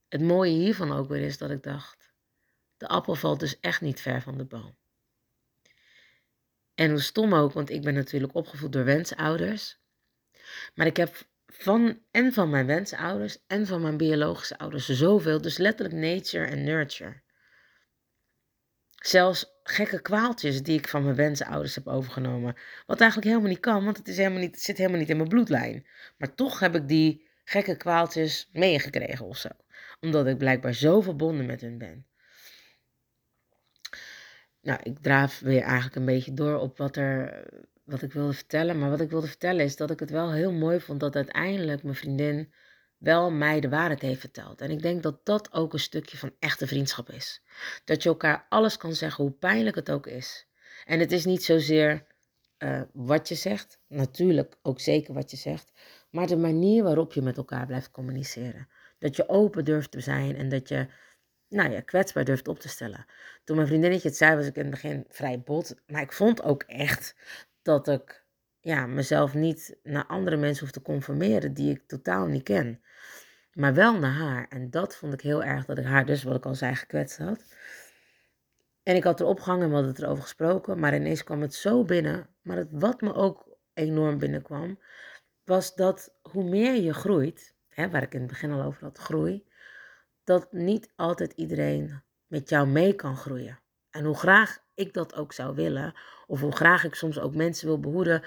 Het 0.10 0.22
mooie 0.22 0.52
hiervan 0.52 0.92
ook 0.92 1.08
weer 1.08 1.22
is 1.22 1.38
dat 1.38 1.50
ik 1.50 1.64
dacht, 1.64 2.13
de 2.84 2.90
appel 2.90 3.16
valt 3.16 3.40
dus 3.40 3.60
echt 3.60 3.82
niet 3.82 4.02
ver 4.02 4.22
van 4.22 4.38
de 4.38 4.46
boom. 4.46 4.76
En 6.76 6.90
hoe 6.90 7.02
stom 7.02 7.34
ook, 7.34 7.54
want 7.54 7.70
ik 7.70 7.82
ben 7.82 7.94
natuurlijk 7.94 8.36
opgevoed 8.36 8.72
door 8.72 8.84
wensouders. 8.84 9.80
Maar 10.76 10.86
ik 10.86 10.98
heb 10.98 11.28
van 11.48 12.02
en 12.12 12.34
van 12.34 12.50
mijn 12.50 12.66
wensouders 12.66 13.38
en 13.48 13.68
van 13.68 13.82
mijn 13.82 13.98
biologische 13.98 14.58
ouders 14.58 14.90
zoveel, 14.90 15.42
dus 15.42 15.58
letterlijk 15.58 15.96
nature 15.96 16.46
en 16.46 16.64
nurture. 16.64 17.22
Zelfs 18.96 19.46
gekke 19.64 20.02
kwaaltjes 20.02 20.64
die 20.64 20.78
ik 20.78 20.88
van 20.88 21.04
mijn 21.04 21.16
wensenouders 21.16 21.76
heb 21.76 21.88
overgenomen. 21.88 22.56
Wat 22.86 23.00
eigenlijk 23.00 23.30
helemaal 23.30 23.52
niet 23.52 23.60
kan, 23.60 23.84
want 23.84 23.98
het, 23.98 24.08
is 24.08 24.18
helemaal 24.18 24.40
niet, 24.40 24.62
zit 24.62 24.78
helemaal 24.78 25.00
niet 25.00 25.10
in 25.10 25.18
mijn 25.18 25.30
bloedlijn. 25.30 25.88
Maar 26.18 26.36
toch 26.36 26.60
heb 26.60 26.76
ik 26.76 26.88
die 26.88 27.28
gekke 27.44 27.78
kwaaltjes 27.78 28.50
meegekregen 28.52 29.26
of 29.26 29.38
zo. 29.38 29.50
Omdat 30.00 30.28
ik 30.28 30.38
blijkbaar 30.38 30.74
zo 30.74 31.02
verbonden 31.02 31.46
met 31.46 31.62
hun 31.62 31.78
ben. 31.78 32.08
Nou, 34.64 34.80
ik 34.84 35.00
draaf 35.00 35.40
weer 35.40 35.62
eigenlijk 35.62 35.96
een 35.96 36.06
beetje 36.06 36.34
door 36.34 36.60
op 36.60 36.78
wat, 36.78 36.96
er, 36.96 37.48
wat 37.84 38.02
ik 38.02 38.14
wilde 38.14 38.34
vertellen. 38.34 38.80
Maar 38.80 38.90
wat 38.90 39.02
ik 39.02 39.10
wilde 39.10 39.28
vertellen 39.28 39.66
is 39.66 39.76
dat 39.76 39.92
ik 39.92 40.00
het 40.00 40.10
wel 40.10 40.32
heel 40.32 40.52
mooi 40.52 40.80
vond 40.80 41.00
dat 41.00 41.16
uiteindelijk 41.16 41.84
mijn 41.84 41.96
vriendin 41.96 42.54
wel 42.98 43.32
mij 43.32 43.60
de 43.60 43.70
waarheid 43.70 44.02
heeft 44.02 44.20
verteld. 44.20 44.62
En 44.62 44.72
ik 44.72 44.82
denk 44.82 45.04
dat 45.04 45.26
dat 45.26 45.54
ook 45.54 45.74
een 45.74 45.80
stukje 45.80 46.18
van 46.18 46.36
echte 46.40 46.68
vriendschap 46.68 47.10
is. 47.10 47.42
Dat 47.86 48.04
je 48.04 48.10
elkaar 48.10 48.46
alles 48.50 48.78
kan 48.78 48.94
zeggen, 48.94 49.24
hoe 49.24 49.34
pijnlijk 49.34 49.76
het 49.76 49.92
ook 49.92 50.08
is. 50.08 50.48
En 50.86 51.00
het 51.00 51.12
is 51.12 51.26
niet 51.26 51.44
zozeer 51.44 52.06
uh, 52.60 52.82
wat 52.94 53.28
je 53.28 53.36
zegt, 53.36 53.80
natuurlijk 53.88 54.58
ook 54.62 54.80
zeker 54.80 55.14
wat 55.14 55.32
je 55.32 55.38
zegt, 55.38 55.72
maar 56.10 56.28
de 56.28 56.38
manier 56.38 56.84
waarop 56.84 57.14
je 57.14 57.22
met 57.22 57.38
elkaar 57.38 57.66
blijft 57.66 57.92
communiceren. 57.92 58.68
Dat 59.00 59.16
je 59.16 59.30
open 59.30 59.66
durft 59.66 59.92
te 59.92 60.00
zijn 60.00 60.36
en 60.36 60.50
dat 60.50 60.68
je 60.70 60.88
nou 61.54 61.72
ja, 61.72 61.82
kwetsbaar 61.82 62.24
durft 62.26 62.48
op 62.48 62.60
te 62.60 62.70
stellen. 62.70 63.06
Toen 63.44 63.56
mijn 63.56 63.68
vriendinnetje 63.68 64.08
het 64.08 64.18
zei, 64.18 64.36
was 64.36 64.46
ik 64.46 64.56
in 64.56 64.62
het 64.62 64.72
begin 64.72 65.06
vrij 65.10 65.42
bot. 65.42 65.76
Maar 65.88 66.02
ik 66.02 66.12
vond 66.12 66.44
ook 66.44 66.64
echt 66.64 67.16
dat 67.62 67.88
ik 67.88 68.26
ja, 68.60 68.86
mezelf 68.86 69.34
niet 69.34 69.76
naar 69.84 70.06
andere 70.06 70.38
mensen 70.38 70.64
hoef 70.64 70.74
te 70.74 70.82
conformeren 70.82 71.54
die 71.54 71.72
ik 71.72 71.82
totaal 71.88 72.26
niet 72.26 72.44
ken 72.44 72.82
maar 73.54 73.74
wel 73.74 74.00
naar 74.00 74.12
haar. 74.12 74.46
En 74.50 74.70
dat 74.70 74.96
vond 74.96 75.14
ik 75.14 75.22
heel 75.22 75.44
erg 75.44 75.66
dat 75.66 75.78
ik 75.78 75.86
haar 75.86 76.06
dus, 76.06 76.24
wat 76.24 76.36
ik 76.36 76.46
al 76.46 76.56
zei, 76.56 76.76
gekwetst 76.76 77.18
had. 77.18 77.44
En 78.84 78.96
ik 78.96 79.04
had 79.04 79.20
erop 79.20 79.40
gehangen 79.40 79.64
en 79.64 79.70
we 79.70 79.76
hadden 79.76 79.94
het 79.94 80.04
erover 80.04 80.24
gesproken, 80.24 80.80
maar 80.80 80.96
ineens 80.96 81.24
kwam 81.24 81.42
het 81.42 81.54
zo 81.54 81.84
binnen. 81.84 82.28
Maar 82.42 82.58
het, 82.58 82.68
wat 82.72 83.02
me 83.02 83.14
ook 83.14 83.58
enorm 83.74 84.18
binnenkwam, 84.18 84.80
was 85.44 85.76
dat 85.76 86.14
hoe 86.22 86.44
meer 86.44 86.76
je 86.76 86.94
groeit, 86.94 87.56
hè, 87.70 87.90
waar 87.90 88.02
ik 88.02 88.14
in 88.14 88.20
het 88.20 88.30
begin 88.30 88.52
al 88.52 88.62
over 88.62 88.84
had, 88.84 88.98
groei, 88.98 89.46
dat 90.24 90.52
niet 90.52 90.92
altijd 90.96 91.32
iedereen 91.32 92.02
met 92.28 92.50
jou 92.50 92.68
mee 92.68 92.94
kan 92.96 93.18
groeien. 93.18 93.60
En 93.90 94.06
hoe 94.06 94.18
graag 94.18 94.64
ik 94.74 94.94
dat 94.94 95.16
ook 95.16 95.34
zou 95.34 95.56
willen, 95.56 95.94
of 96.28 96.40
hoe 96.40 96.56
graag 96.56 96.84
ik 96.84 96.96
soms 96.96 97.20
ook 97.20 97.36
mensen 97.36 97.68
wil 97.68 97.80
behoeden 97.80 98.24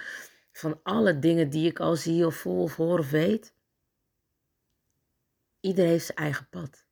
van 0.53 0.81
alle 0.83 1.19
dingen 1.19 1.51
die 1.51 1.69
ik 1.69 1.81
al 1.81 1.97
zie 1.97 2.27
of 2.27 2.35
voel 2.37 2.63
of 2.63 2.77
hoor 2.77 2.99
of 2.99 3.11
weet, 3.11 3.55
Iedereen 5.67 5.91
heeft 5.91 6.07
zijn 6.07 6.19
eigen 6.19 6.49
pad. 6.49 6.85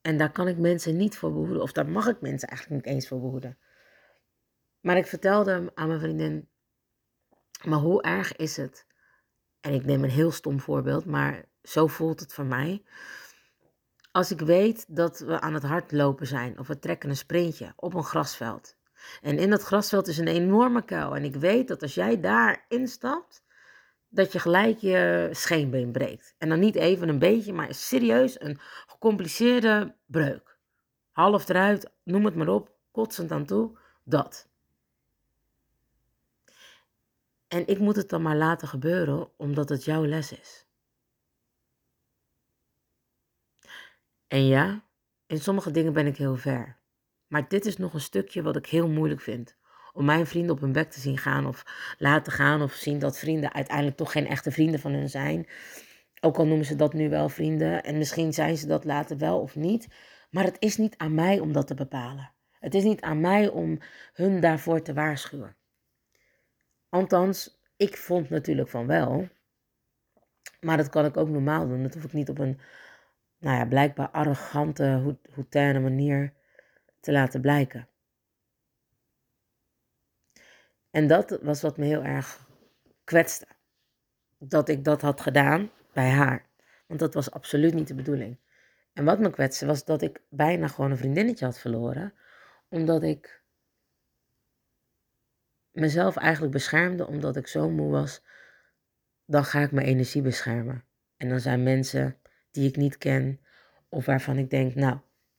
En 0.00 0.16
daar 0.16 0.32
kan 0.32 0.48
ik 0.48 0.58
mensen 0.58 0.96
niet 0.96 1.16
voor 1.16 1.32
behoeden. 1.32 1.62
Of 1.62 1.72
daar 1.72 1.88
mag 1.88 2.06
ik 2.06 2.20
mensen 2.20 2.48
eigenlijk 2.48 2.84
niet 2.84 2.94
eens 2.94 3.08
voor 3.08 3.20
behoeden. 3.20 3.58
Maar 4.80 4.96
ik 4.96 5.06
vertelde 5.06 5.72
aan 5.74 5.88
mijn 5.88 6.00
vriendin. 6.00 6.48
Maar 7.64 7.78
hoe 7.78 8.02
erg 8.02 8.36
is 8.36 8.56
het? 8.56 8.86
En 9.60 9.72
ik 9.72 9.84
neem 9.84 10.04
een 10.04 10.10
heel 10.10 10.30
stom 10.30 10.60
voorbeeld, 10.60 11.04
maar 11.04 11.44
zo 11.62 11.86
voelt 11.86 12.20
het 12.20 12.34
voor 12.34 12.44
mij. 12.44 12.84
Als 14.16 14.30
ik 14.30 14.40
weet 14.40 14.84
dat 14.88 15.18
we 15.18 15.40
aan 15.40 15.54
het 15.54 15.62
hardlopen 15.62 16.26
zijn 16.26 16.58
of 16.58 16.66
we 16.66 16.78
trekken 16.78 17.10
een 17.10 17.16
sprintje 17.16 17.72
op 17.76 17.94
een 17.94 18.04
grasveld. 18.04 18.76
En 19.22 19.38
in 19.38 19.50
dat 19.50 19.62
grasveld 19.62 20.08
is 20.08 20.18
een 20.18 20.28
enorme 20.28 20.84
kuil. 20.84 21.16
En 21.16 21.24
ik 21.24 21.34
weet 21.34 21.68
dat 21.68 21.82
als 21.82 21.94
jij 21.94 22.20
daar 22.20 22.64
instapt, 22.68 23.44
dat 24.08 24.32
je 24.32 24.38
gelijk 24.38 24.78
je 24.78 25.28
scheenbeen 25.32 25.92
breekt. 25.92 26.34
En 26.38 26.48
dan 26.48 26.58
niet 26.58 26.74
even 26.74 27.08
een 27.08 27.18
beetje, 27.18 27.52
maar 27.52 27.74
serieus 27.74 28.40
een 28.40 28.58
gecompliceerde 28.86 29.94
breuk. 30.06 30.58
Half 31.12 31.48
eruit, 31.48 31.90
noem 32.02 32.24
het 32.24 32.34
maar 32.34 32.48
op, 32.48 32.70
kotsend 32.90 33.30
aan 33.30 33.46
toe, 33.46 33.78
dat. 34.04 34.48
En 37.48 37.66
ik 37.66 37.78
moet 37.78 37.96
het 37.96 38.08
dan 38.08 38.22
maar 38.22 38.36
laten 38.36 38.68
gebeuren 38.68 39.28
omdat 39.36 39.68
het 39.68 39.84
jouw 39.84 40.06
les 40.06 40.32
is. 40.32 40.65
En 44.28 44.46
ja, 44.46 44.84
in 45.26 45.38
sommige 45.38 45.70
dingen 45.70 45.92
ben 45.92 46.06
ik 46.06 46.16
heel 46.16 46.36
ver. 46.36 46.78
Maar 47.26 47.48
dit 47.48 47.66
is 47.66 47.76
nog 47.76 47.94
een 47.94 48.00
stukje 48.00 48.42
wat 48.42 48.56
ik 48.56 48.66
heel 48.66 48.88
moeilijk 48.88 49.20
vind 49.20 49.56
om 49.96 50.04
mijn 50.04 50.26
vrienden 50.26 50.54
op 50.54 50.60
hun 50.60 50.72
bek 50.72 50.90
te 50.90 51.00
zien 51.00 51.18
gaan 51.18 51.46
of 51.46 51.64
laten 51.98 52.32
gaan 52.32 52.62
of 52.62 52.72
zien 52.72 52.98
dat 52.98 53.18
vrienden 53.18 53.54
uiteindelijk 53.54 53.96
toch 53.96 54.12
geen 54.12 54.26
echte 54.26 54.50
vrienden 54.50 54.80
van 54.80 54.92
hun 54.92 55.08
zijn. 55.08 55.48
Ook 56.20 56.36
al 56.36 56.46
noemen 56.46 56.66
ze 56.66 56.76
dat 56.76 56.92
nu 56.92 57.08
wel 57.08 57.28
vrienden 57.28 57.82
en 57.82 57.98
misschien 57.98 58.32
zijn 58.32 58.56
ze 58.56 58.66
dat 58.66 58.84
later 58.84 59.18
wel 59.18 59.40
of 59.40 59.56
niet. 59.56 59.88
Maar 60.30 60.44
het 60.44 60.56
is 60.58 60.76
niet 60.76 60.96
aan 60.96 61.14
mij 61.14 61.38
om 61.38 61.52
dat 61.52 61.66
te 61.66 61.74
bepalen. 61.74 62.30
Het 62.60 62.74
is 62.74 62.82
niet 62.82 63.00
aan 63.00 63.20
mij 63.20 63.48
om 63.48 63.78
hun 64.12 64.40
daarvoor 64.40 64.82
te 64.82 64.94
waarschuwen. 64.94 65.56
Althans, 66.88 67.60
ik 67.76 67.96
vond 67.96 68.30
natuurlijk 68.30 68.68
van 68.68 68.86
wel. 68.86 69.28
Maar 70.60 70.76
dat 70.76 70.88
kan 70.88 71.04
ik 71.04 71.16
ook 71.16 71.28
normaal 71.28 71.68
doen. 71.68 71.82
Dat 71.82 71.94
hoef 71.94 72.04
ik 72.04 72.12
niet 72.12 72.28
op 72.28 72.38
een, 72.38 72.60
nou 73.38 73.56
ja, 73.56 73.66
blijkbaar 73.66 74.10
arrogante, 74.10 75.16
houtaine 75.32 75.80
manier 75.80 76.32
te 77.00 77.12
laten 77.12 77.40
blijken. 77.40 77.88
En 80.90 81.06
dat 81.06 81.38
was 81.42 81.62
wat 81.62 81.76
me 81.76 81.84
heel 81.84 82.04
erg 82.04 82.46
kwetste. 83.04 83.46
Dat 84.38 84.68
ik 84.68 84.84
dat 84.84 85.00
had 85.00 85.20
gedaan 85.20 85.70
bij 85.92 86.10
haar. 86.10 86.46
Want 86.86 87.00
dat 87.00 87.14
was 87.14 87.30
absoluut 87.30 87.74
niet 87.74 87.88
de 87.88 87.94
bedoeling. 87.94 88.38
En 88.92 89.04
wat 89.04 89.18
me 89.18 89.30
kwetste 89.30 89.66
was 89.66 89.84
dat 89.84 90.02
ik 90.02 90.20
bijna 90.28 90.68
gewoon 90.68 90.90
een 90.90 90.96
vriendinnetje 90.96 91.44
had 91.44 91.58
verloren. 91.58 92.14
Omdat 92.68 93.02
ik 93.02 93.42
mezelf 95.70 96.16
eigenlijk 96.16 96.52
beschermde 96.52 97.06
omdat 97.06 97.36
ik 97.36 97.46
zo 97.46 97.70
moe 97.70 97.90
was. 97.90 98.22
Dan 99.24 99.44
ga 99.44 99.60
ik 99.60 99.72
mijn 99.72 99.86
energie 99.86 100.22
beschermen. 100.22 100.84
En 101.16 101.28
dan 101.28 101.40
zijn 101.40 101.62
mensen 101.62 102.20
die 102.56 102.68
ik 102.68 102.76
niet 102.76 102.98
ken 102.98 103.40
of 103.88 104.06
waarvan 104.06 104.38
ik 104.38 104.50
denk, 104.50 104.74
nou, 104.74 104.98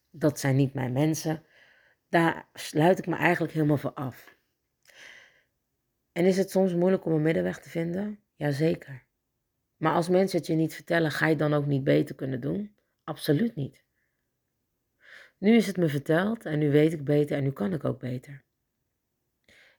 dat 0.10 0.40
zijn 0.40 0.56
niet 0.56 0.74
mijn 0.74 0.92
mensen. 0.92 1.44
Daar 2.10 2.50
sluit 2.54 3.00
ik 3.00 3.08
me 3.08 3.16
eigenlijk 3.16 3.54
helemaal 3.54 3.78
voor 3.78 3.94
af. 3.94 4.36
En 6.12 6.26
is 6.26 6.38
het 6.38 6.52
soms 6.52 6.74
moeilijk 6.74 7.06
om 7.06 7.12
een 7.12 7.22
middenweg 7.22 7.60
te 7.60 7.70
vinden? 7.70 8.20
Jazeker. 8.36 9.06
Maar 9.78 9.94
als 9.94 10.10
mensen 10.10 10.38
het 10.38 10.48
je 10.48 10.54
niet 10.54 10.76
vertellen, 10.76 11.12
ga 11.12 11.28
je 11.28 11.36
dan 11.36 11.54
ook 11.54 11.66
niet 11.66 11.84
beter 11.84 12.16
kunnen 12.16 12.42
doen? 12.42 12.76
Absoluut 13.04 13.56
niet. 13.56 13.84
Nu 15.38 15.56
is 15.56 15.68
het 15.68 15.78
me 15.78 15.88
verteld 15.88 16.46
en 16.46 16.60
nu 16.60 16.72
weet 16.72 16.94
ik 16.94 17.04
beter 17.04 17.38
en 17.38 17.44
nu 17.44 17.52
kan 17.52 17.74
ik 17.74 17.86
ook 17.86 18.00
beter. 18.00 18.44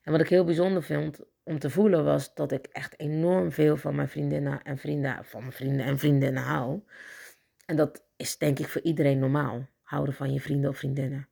En 0.01 0.11
wat 0.11 0.21
ik 0.21 0.29
heel 0.29 0.43
bijzonder 0.43 0.83
vond 0.83 1.19
om 1.43 1.59
te 1.59 1.69
voelen 1.69 2.03
was 2.03 2.33
dat 2.33 2.51
ik 2.51 2.65
echt 2.65 2.99
enorm 2.99 3.51
veel 3.51 3.77
van 3.77 3.95
mijn 3.95 4.09
vriendinnen 4.09 4.61
en 4.61 4.77
vrienden, 4.77 5.25
van 5.25 5.41
mijn 5.41 5.53
vrienden 5.53 5.85
en 5.85 5.99
vriendinnen 5.99 6.43
hou. 6.43 6.81
En 7.69 7.75
dat 7.75 8.03
is 8.15 8.37
denk 8.37 8.59
ik 8.59 8.67
voor 8.67 8.81
iedereen 8.81 9.19
normaal, 9.19 9.67
houden 9.83 10.13
van 10.13 10.33
je 10.33 10.41
vrienden 10.41 10.69
of 10.69 10.77
vriendinnen. 10.77 11.27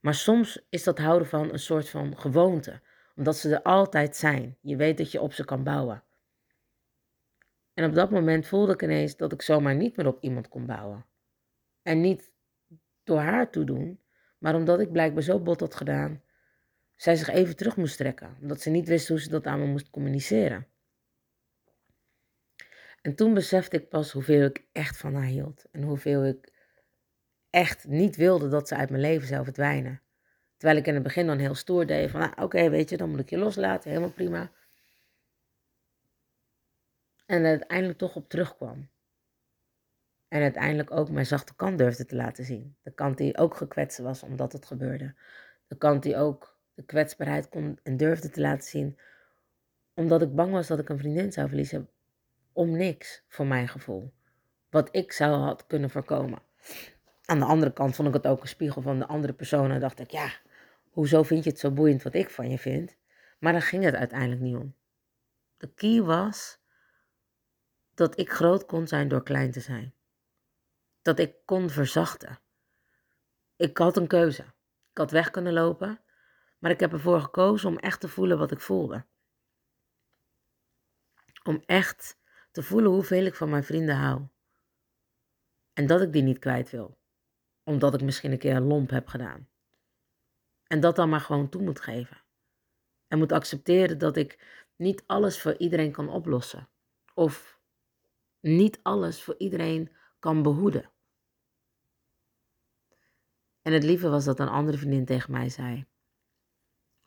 Maar 0.00 0.14
soms 0.14 0.66
is 0.68 0.82
dat 0.82 0.98
houden 0.98 1.28
van 1.28 1.52
een 1.52 1.58
soort 1.58 1.88
van 1.88 2.18
gewoonte, 2.18 2.80
omdat 3.16 3.36
ze 3.36 3.54
er 3.54 3.62
altijd 3.62 4.16
zijn. 4.16 4.56
Je 4.60 4.76
weet 4.76 4.98
dat 4.98 5.12
je 5.12 5.20
op 5.20 5.32
ze 5.32 5.44
kan 5.44 5.64
bouwen. 5.64 6.02
En 7.74 7.84
op 7.84 7.94
dat 7.94 8.10
moment 8.10 8.46
voelde 8.46 8.72
ik 8.72 8.82
ineens 8.82 9.16
dat 9.16 9.32
ik 9.32 9.42
zomaar 9.42 9.74
niet 9.74 9.96
meer 9.96 10.06
op 10.06 10.20
iemand 10.20 10.48
kon 10.48 10.66
bouwen. 10.66 11.04
En 11.82 12.00
niet 12.00 12.30
door 13.04 13.20
haar 13.20 13.50
toe 13.50 13.64
doen, 13.64 14.00
maar 14.38 14.54
omdat 14.54 14.80
ik 14.80 14.92
blijkbaar 14.92 15.22
zo 15.22 15.40
bot 15.40 15.60
had 15.60 15.74
gedaan, 15.74 16.22
zij 16.96 17.16
zich 17.16 17.28
even 17.28 17.56
terug 17.56 17.76
moest 17.76 17.96
trekken, 17.96 18.36
omdat 18.40 18.60
ze 18.60 18.70
niet 18.70 18.88
wist 18.88 19.08
hoe 19.08 19.20
ze 19.20 19.28
dat 19.28 19.46
aan 19.46 19.60
me 19.60 19.66
moest 19.66 19.90
communiceren. 19.90 20.66
En 23.02 23.14
toen 23.14 23.34
besefte 23.34 23.76
ik 23.76 23.88
pas 23.88 24.12
hoeveel 24.12 24.44
ik 24.44 24.64
echt 24.72 24.96
van 24.96 25.14
haar 25.14 25.24
hield 25.24 25.64
en 25.70 25.82
hoeveel 25.82 26.24
ik 26.24 26.52
echt 27.50 27.86
niet 27.88 28.16
wilde 28.16 28.48
dat 28.48 28.68
ze 28.68 28.76
uit 28.76 28.90
mijn 28.90 29.02
leven 29.02 29.28
zou 29.28 29.44
verdwijnen. 29.44 30.02
Terwijl 30.56 30.80
ik 30.80 30.86
in 30.86 30.94
het 30.94 31.02
begin 31.02 31.26
dan 31.26 31.38
heel 31.38 31.54
stoer 31.54 31.86
deed 31.86 32.10
van, 32.10 32.20
nou, 32.20 32.32
oké, 32.36 32.70
weet 32.70 32.90
je, 32.90 32.96
dan 32.96 33.10
moet 33.10 33.20
ik 33.20 33.30
je 33.30 33.38
loslaten, 33.38 33.90
helemaal 33.90 34.12
prima. 34.12 34.50
En 37.26 37.44
uiteindelijk 37.44 37.98
toch 37.98 38.16
op 38.16 38.28
terugkwam. 38.28 38.88
En 40.28 40.42
uiteindelijk 40.42 40.90
ook 40.90 41.10
mijn 41.10 41.26
zachte 41.26 41.54
kant 41.54 41.78
durfde 41.78 42.06
te 42.06 42.16
laten 42.16 42.44
zien. 42.44 42.76
De 42.82 42.94
kant 42.94 43.18
die 43.18 43.36
ook 43.36 43.56
gekwetst 43.56 43.98
was 43.98 44.22
omdat 44.22 44.52
het 44.52 44.66
gebeurde. 44.66 45.14
De 45.66 45.76
kant 45.76 46.02
die 46.02 46.16
ook 46.16 46.58
de 46.74 46.82
kwetsbaarheid 46.82 47.48
kon 47.48 47.78
en 47.82 47.96
durfde 47.96 48.30
te 48.30 48.40
laten 48.40 48.68
zien. 48.68 48.98
Omdat 49.94 50.22
ik 50.22 50.34
bang 50.34 50.52
was 50.52 50.66
dat 50.66 50.78
ik 50.78 50.88
een 50.88 50.98
vriendin 50.98 51.32
zou 51.32 51.48
verliezen. 51.48 51.88
Om 52.52 52.76
niks, 52.76 53.22
voor 53.28 53.46
mijn 53.46 53.68
gevoel. 53.68 54.12
Wat 54.70 54.88
ik 54.92 55.12
zou 55.12 55.34
had 55.34 55.66
kunnen 55.66 55.90
voorkomen. 55.90 56.42
Aan 57.24 57.38
de 57.38 57.44
andere 57.44 57.72
kant 57.72 57.94
vond 57.94 58.08
ik 58.08 58.14
het 58.14 58.26
ook 58.26 58.40
een 58.40 58.48
spiegel 58.48 58.82
van 58.82 58.98
de 58.98 59.06
andere 59.06 59.32
persoon. 59.32 59.70
En 59.70 59.80
dacht 59.80 60.00
ik, 60.00 60.10
ja, 60.10 60.32
hoezo 60.90 61.22
vind 61.22 61.44
je 61.44 61.50
het 61.50 61.58
zo 61.58 61.70
boeiend 61.70 62.02
wat 62.02 62.14
ik 62.14 62.30
van 62.30 62.50
je 62.50 62.58
vind? 62.58 62.96
Maar 63.38 63.52
daar 63.52 63.62
ging 63.62 63.84
het 63.84 63.94
uiteindelijk 63.94 64.40
niet 64.40 64.56
om. 64.56 64.74
De 65.56 65.72
key 65.74 66.02
was 66.02 66.58
dat 67.94 68.18
ik 68.18 68.30
groot 68.30 68.66
kon 68.66 68.86
zijn 68.86 69.08
door 69.08 69.22
klein 69.22 69.50
te 69.50 69.60
zijn. 69.60 69.94
Dat 71.02 71.18
ik 71.18 71.34
kon 71.44 71.70
verzachten. 71.70 72.38
Ik 73.56 73.78
had 73.78 73.96
een 73.96 74.06
keuze. 74.06 74.42
Ik 74.90 74.98
had 74.98 75.10
weg 75.10 75.30
kunnen 75.30 75.52
lopen, 75.52 76.00
maar 76.58 76.70
ik 76.70 76.80
heb 76.80 76.92
ervoor 76.92 77.20
gekozen 77.20 77.68
om 77.68 77.78
echt 77.78 78.00
te 78.00 78.08
voelen 78.08 78.38
wat 78.38 78.50
ik 78.50 78.60
voelde. 78.60 79.04
Om 81.42 81.62
echt 81.66 82.16
te 82.52 82.62
voelen 82.62 82.90
hoeveel 82.90 83.24
ik 83.24 83.34
van 83.34 83.50
mijn 83.50 83.64
vrienden 83.64 83.96
hou. 83.96 84.26
En 85.72 85.86
dat 85.86 86.00
ik 86.00 86.12
die 86.12 86.22
niet 86.22 86.38
kwijt 86.38 86.70
wil. 86.70 86.98
Omdat 87.64 87.94
ik 87.94 88.02
misschien 88.02 88.32
een 88.32 88.38
keer 88.38 88.56
een 88.56 88.66
lomp 88.66 88.90
heb 88.90 89.08
gedaan. 89.08 89.48
En 90.66 90.80
dat 90.80 90.96
dan 90.96 91.08
maar 91.08 91.20
gewoon 91.20 91.48
toe 91.48 91.62
moet 91.62 91.80
geven. 91.80 92.22
En 93.08 93.18
moet 93.18 93.32
accepteren 93.32 93.98
dat 93.98 94.16
ik 94.16 94.60
niet 94.76 95.02
alles 95.06 95.40
voor 95.40 95.56
iedereen 95.56 95.92
kan 95.92 96.08
oplossen. 96.08 96.68
Of 97.14 97.60
niet 98.40 98.80
alles 98.82 99.22
voor 99.22 99.34
iedereen 99.38 99.92
kan 100.18 100.42
behoeden. 100.42 100.90
En 103.62 103.72
het 103.72 103.82
lieve 103.82 104.08
was 104.08 104.24
dat 104.24 104.38
een 104.38 104.48
andere 104.48 104.78
vriendin 104.78 105.04
tegen 105.04 105.32
mij 105.32 105.48
zei: 105.48 105.86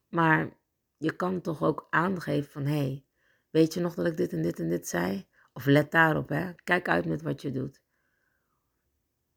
Maar 0.08 0.58
je 0.98 1.16
kan 1.16 1.42
toch 1.42 1.64
ook 1.64 1.88
aangeven 1.90 2.52
van 2.52 2.66
hé, 2.66 2.78
hey, 2.78 3.06
weet 3.50 3.74
je 3.74 3.80
nog 3.80 3.94
dat 3.96 4.06
ik 4.06 4.18
dit 4.18 4.34
en 4.34 4.42
dit 4.42 4.60
en 4.60 4.70
dit 4.70 4.88
zei? 4.88 5.28
Of 5.56 5.66
let 5.66 5.92
daarop, 5.92 6.30
hè? 6.30 6.54
Kijk 6.64 6.90
uit 6.90 7.06
met 7.06 7.22
wat 7.22 7.42
je 7.42 7.52
doet. 7.52 7.82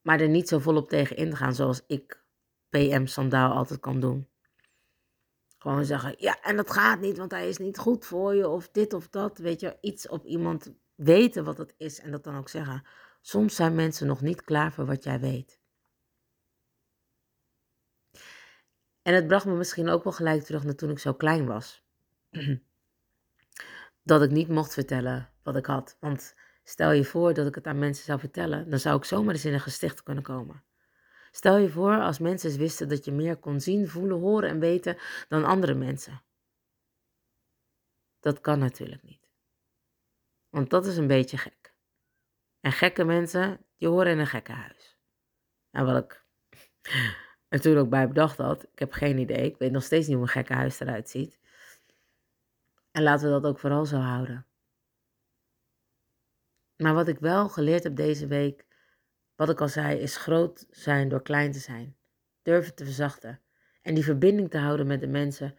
Maar 0.02 0.20
er 0.20 0.28
niet 0.28 0.48
zo 0.48 0.58
volop 0.58 0.88
tegen 0.88 1.16
in 1.16 1.30
te 1.30 1.36
gaan 1.36 1.54
zoals 1.54 1.82
ik 1.86 2.22
PM 2.68 3.06
Sandaal 3.06 3.52
altijd 3.52 3.80
kan 3.80 4.00
doen. 4.00 4.28
Gewoon 5.58 5.84
zeggen, 5.84 6.14
ja, 6.18 6.40
en 6.40 6.56
dat 6.56 6.70
gaat 6.70 7.00
niet, 7.00 7.18
want 7.18 7.30
hij 7.30 7.48
is 7.48 7.58
niet 7.58 7.78
goed 7.78 8.06
voor 8.06 8.34
je, 8.34 8.48
of 8.48 8.68
dit 8.68 8.92
of 8.92 9.08
dat. 9.08 9.38
Weet 9.38 9.60
je, 9.60 9.76
iets 9.80 10.08
op 10.08 10.24
iemand 10.24 10.72
weten 10.94 11.44
wat 11.44 11.58
het 11.58 11.74
is 11.76 12.00
en 12.00 12.10
dat 12.10 12.24
dan 12.24 12.36
ook 12.36 12.48
zeggen. 12.48 12.86
Soms 13.20 13.54
zijn 13.54 13.74
mensen 13.74 14.06
nog 14.06 14.20
niet 14.20 14.42
klaar 14.42 14.72
voor 14.72 14.86
wat 14.86 15.04
jij 15.04 15.20
weet. 15.20 15.60
En 19.02 19.14
het 19.14 19.26
bracht 19.26 19.46
me 19.46 19.54
misschien 19.54 19.88
ook 19.88 20.04
wel 20.04 20.12
gelijk 20.12 20.42
terug 20.42 20.64
naar 20.64 20.74
toen 20.74 20.90
ik 20.90 20.98
zo 20.98 21.14
klein 21.14 21.46
was. 21.46 21.84
dat 24.08 24.22
ik 24.22 24.30
niet 24.30 24.48
mocht 24.48 24.74
vertellen 24.74 25.30
wat 25.42 25.56
ik 25.56 25.66
had. 25.66 25.96
Want 26.00 26.34
stel 26.64 26.92
je 26.92 27.04
voor 27.04 27.34
dat 27.34 27.46
ik 27.46 27.54
het 27.54 27.66
aan 27.66 27.78
mensen 27.78 28.04
zou 28.04 28.18
vertellen, 28.18 28.70
dan 28.70 28.78
zou 28.78 28.96
ik 28.96 29.04
zomaar 29.04 29.34
eens 29.34 29.44
in 29.44 29.52
een 29.52 29.60
gesticht 29.60 30.02
kunnen 30.02 30.22
komen. 30.22 30.64
Stel 31.30 31.56
je 31.56 31.68
voor 31.68 32.00
als 32.00 32.18
mensen 32.18 32.58
wisten 32.58 32.88
dat 32.88 33.04
je 33.04 33.12
meer 33.12 33.36
kon 33.36 33.60
zien, 33.60 33.88
voelen, 33.88 34.18
horen 34.18 34.48
en 34.48 34.58
weten 34.58 34.96
dan 35.28 35.44
andere 35.44 35.74
mensen. 35.74 36.22
Dat 38.20 38.40
kan 38.40 38.58
natuurlijk 38.58 39.02
niet. 39.02 39.30
Want 40.48 40.70
dat 40.70 40.86
is 40.86 40.96
een 40.96 41.06
beetje 41.06 41.36
gek. 41.36 41.74
En 42.60 42.72
gekke 42.72 43.04
mensen, 43.04 43.64
die 43.76 43.88
horen 43.88 44.12
in 44.12 44.18
een 44.18 44.26
gekkenhuis. 44.26 44.98
En 45.70 45.84
wat 45.84 46.04
ik 46.04 46.24
er 47.48 47.60
toen 47.60 47.76
ook 47.76 47.88
bij 47.88 48.08
bedacht 48.08 48.36
had, 48.36 48.62
ik 48.62 48.78
heb 48.78 48.92
geen 48.92 49.18
idee. 49.18 49.44
Ik 49.44 49.58
weet 49.58 49.72
nog 49.72 49.82
steeds 49.82 50.06
niet 50.06 50.16
hoe 50.16 50.24
een 50.24 50.32
gekkenhuis 50.32 50.80
eruit 50.80 51.08
ziet. 51.08 51.38
En 52.98 53.04
laten 53.04 53.26
we 53.26 53.40
dat 53.40 53.50
ook 53.50 53.58
vooral 53.58 53.86
zo 53.86 53.96
houden. 53.96 54.46
Maar 56.76 56.94
wat 56.94 57.08
ik 57.08 57.18
wel 57.18 57.48
geleerd 57.48 57.82
heb 57.82 57.96
deze 57.96 58.26
week, 58.26 58.66
wat 59.34 59.48
ik 59.48 59.60
al 59.60 59.68
zei, 59.68 59.98
is 59.98 60.16
groot 60.16 60.66
zijn 60.70 61.08
door 61.08 61.22
klein 61.22 61.52
te 61.52 61.58
zijn. 61.58 61.96
Durven 62.42 62.74
te 62.74 62.84
verzachten. 62.84 63.42
En 63.82 63.94
die 63.94 64.04
verbinding 64.04 64.50
te 64.50 64.58
houden 64.58 64.86
met 64.86 65.00
de 65.00 65.06
mensen 65.06 65.58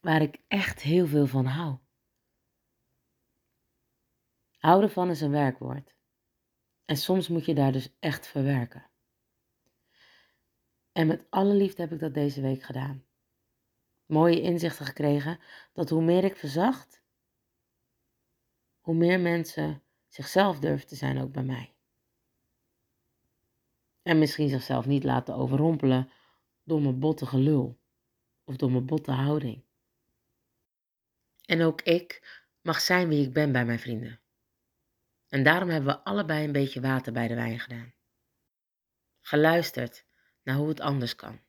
waar 0.00 0.22
ik 0.22 0.42
echt 0.48 0.80
heel 0.80 1.06
veel 1.06 1.26
van 1.26 1.44
hou. 1.44 1.78
Houden 4.56 4.90
van 4.90 5.10
is 5.10 5.20
een 5.20 5.30
werkwoord. 5.30 5.94
En 6.84 6.96
soms 6.96 7.28
moet 7.28 7.44
je 7.44 7.54
daar 7.54 7.72
dus 7.72 7.96
echt 7.98 8.26
verwerken. 8.26 8.90
En 10.92 11.06
met 11.06 11.26
alle 11.30 11.54
liefde 11.54 11.82
heb 11.82 11.92
ik 11.92 12.00
dat 12.00 12.14
deze 12.14 12.40
week 12.40 12.62
gedaan. 12.62 13.05
Mooie 14.06 14.40
inzichten 14.40 14.86
gekregen 14.86 15.40
dat 15.72 15.90
hoe 15.90 16.02
meer 16.02 16.24
ik 16.24 16.36
verzacht, 16.36 17.02
hoe 18.80 18.94
meer 18.94 19.20
mensen 19.20 19.82
zichzelf 20.08 20.58
durven 20.58 20.86
te 20.86 20.94
zijn 20.94 21.20
ook 21.20 21.32
bij 21.32 21.42
mij. 21.42 21.74
En 24.02 24.18
misschien 24.18 24.48
zichzelf 24.48 24.86
niet 24.86 25.04
laten 25.04 25.34
overrompelen 25.34 26.10
door 26.62 26.80
mijn 26.80 26.98
botte 26.98 27.26
gelul 27.26 27.78
of 28.44 28.56
door 28.56 28.70
mijn 28.70 28.86
botte 28.86 29.12
houding. 29.12 29.64
En 31.44 31.62
ook 31.62 31.82
ik 31.82 32.40
mag 32.62 32.80
zijn 32.80 33.08
wie 33.08 33.26
ik 33.26 33.32
ben 33.32 33.52
bij 33.52 33.64
mijn 33.64 33.78
vrienden. 33.78 34.20
En 35.28 35.42
daarom 35.42 35.68
hebben 35.68 35.94
we 35.94 36.04
allebei 36.04 36.44
een 36.44 36.52
beetje 36.52 36.80
water 36.80 37.12
bij 37.12 37.28
de 37.28 37.34
wijn 37.34 37.60
gedaan. 37.60 37.94
Geluisterd 39.20 40.04
naar 40.42 40.56
hoe 40.56 40.68
het 40.68 40.80
anders 40.80 41.16
kan. 41.16 41.40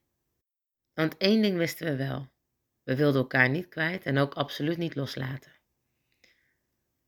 Want 0.94 1.16
één 1.16 1.42
ding 1.42 1.56
wisten 1.56 1.86
we 1.86 1.96
wel: 1.96 2.28
we 2.88 2.96
wilden 2.96 3.20
elkaar 3.20 3.48
niet 3.48 3.68
kwijt 3.68 4.04
en 4.04 4.18
ook 4.18 4.34
absoluut 4.34 4.76
niet 4.76 4.94
loslaten. 4.94 5.52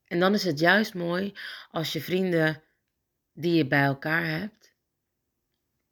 En 0.05 0.21
dan 0.21 0.35
is 0.35 0.45
het 0.45 0.59
juist 0.59 0.95
mooi 0.95 1.33
als 1.71 1.93
je 1.93 2.01
vrienden 2.01 2.63
die 3.33 3.55
je 3.55 3.67
bij 3.67 3.85
elkaar 3.85 4.27
hebt, 4.27 4.75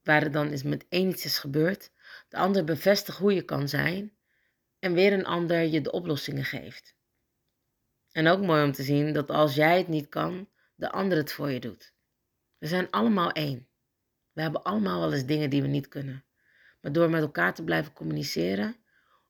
waar 0.03 0.23
er 0.23 0.31
dan 0.31 0.53
is 0.53 0.63
met 0.63 0.87
één 0.89 1.09
iets 1.09 1.25
is 1.25 1.39
gebeurd, 1.39 1.91
de 2.29 2.37
ander 2.37 2.65
bevestigt 2.65 3.19
hoe 3.19 3.35
je 3.35 3.43
kan 3.43 3.69
zijn 3.69 4.17
en 4.79 4.93
weer 4.93 5.13
een 5.13 5.27
ander 5.27 5.61
je 5.61 5.81
de 5.81 5.93
oplossingen 5.93 6.45
geeft. 6.45 6.95
En 8.13 8.27
ook 8.27 8.41
mooi 8.41 8.65
om 8.65 8.73
te 8.73 8.83
zien 8.83 9.13
dat 9.13 9.31
als 9.31 9.55
jij 9.55 9.79
het 9.79 9.89
niet 9.89 10.09
kan, 10.09 10.49
de 10.75 10.91
ander 10.91 11.19
het 11.19 11.33
voor 11.33 11.51
je 11.51 11.61
doet. 11.61 11.93
We 12.59 12.67
zijn 12.67 12.91
allemaal 12.91 13.33
één. 13.33 13.69
We 14.33 14.43
hebben 14.43 14.63
allemaal 14.63 15.01
wel 15.01 15.13
eens 15.13 15.27
dingen 15.27 15.51
die 15.51 15.63
we 15.63 15.69
niet 15.69 15.89
kunnen. 15.89 16.25
Maar 16.81 16.93
door 16.93 17.11
met 17.11 17.23
elkaar 17.23 17.55
te 17.55 17.65
blijven 17.65 17.93
communiceren, 17.93 18.77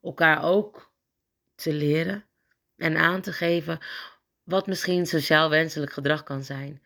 elkaar 0.09 0.43
ook 0.43 0.93
te 1.55 1.73
leren 1.73 2.27
en 2.77 2.97
aan 2.97 3.21
te 3.21 3.33
geven 3.33 3.79
wat 4.43 4.67
misschien 4.67 5.07
sociaal 5.07 5.51
wenselijk 5.51 5.93
gedrag 5.93 6.23
kan 6.23 6.45
zijn. 6.45 6.83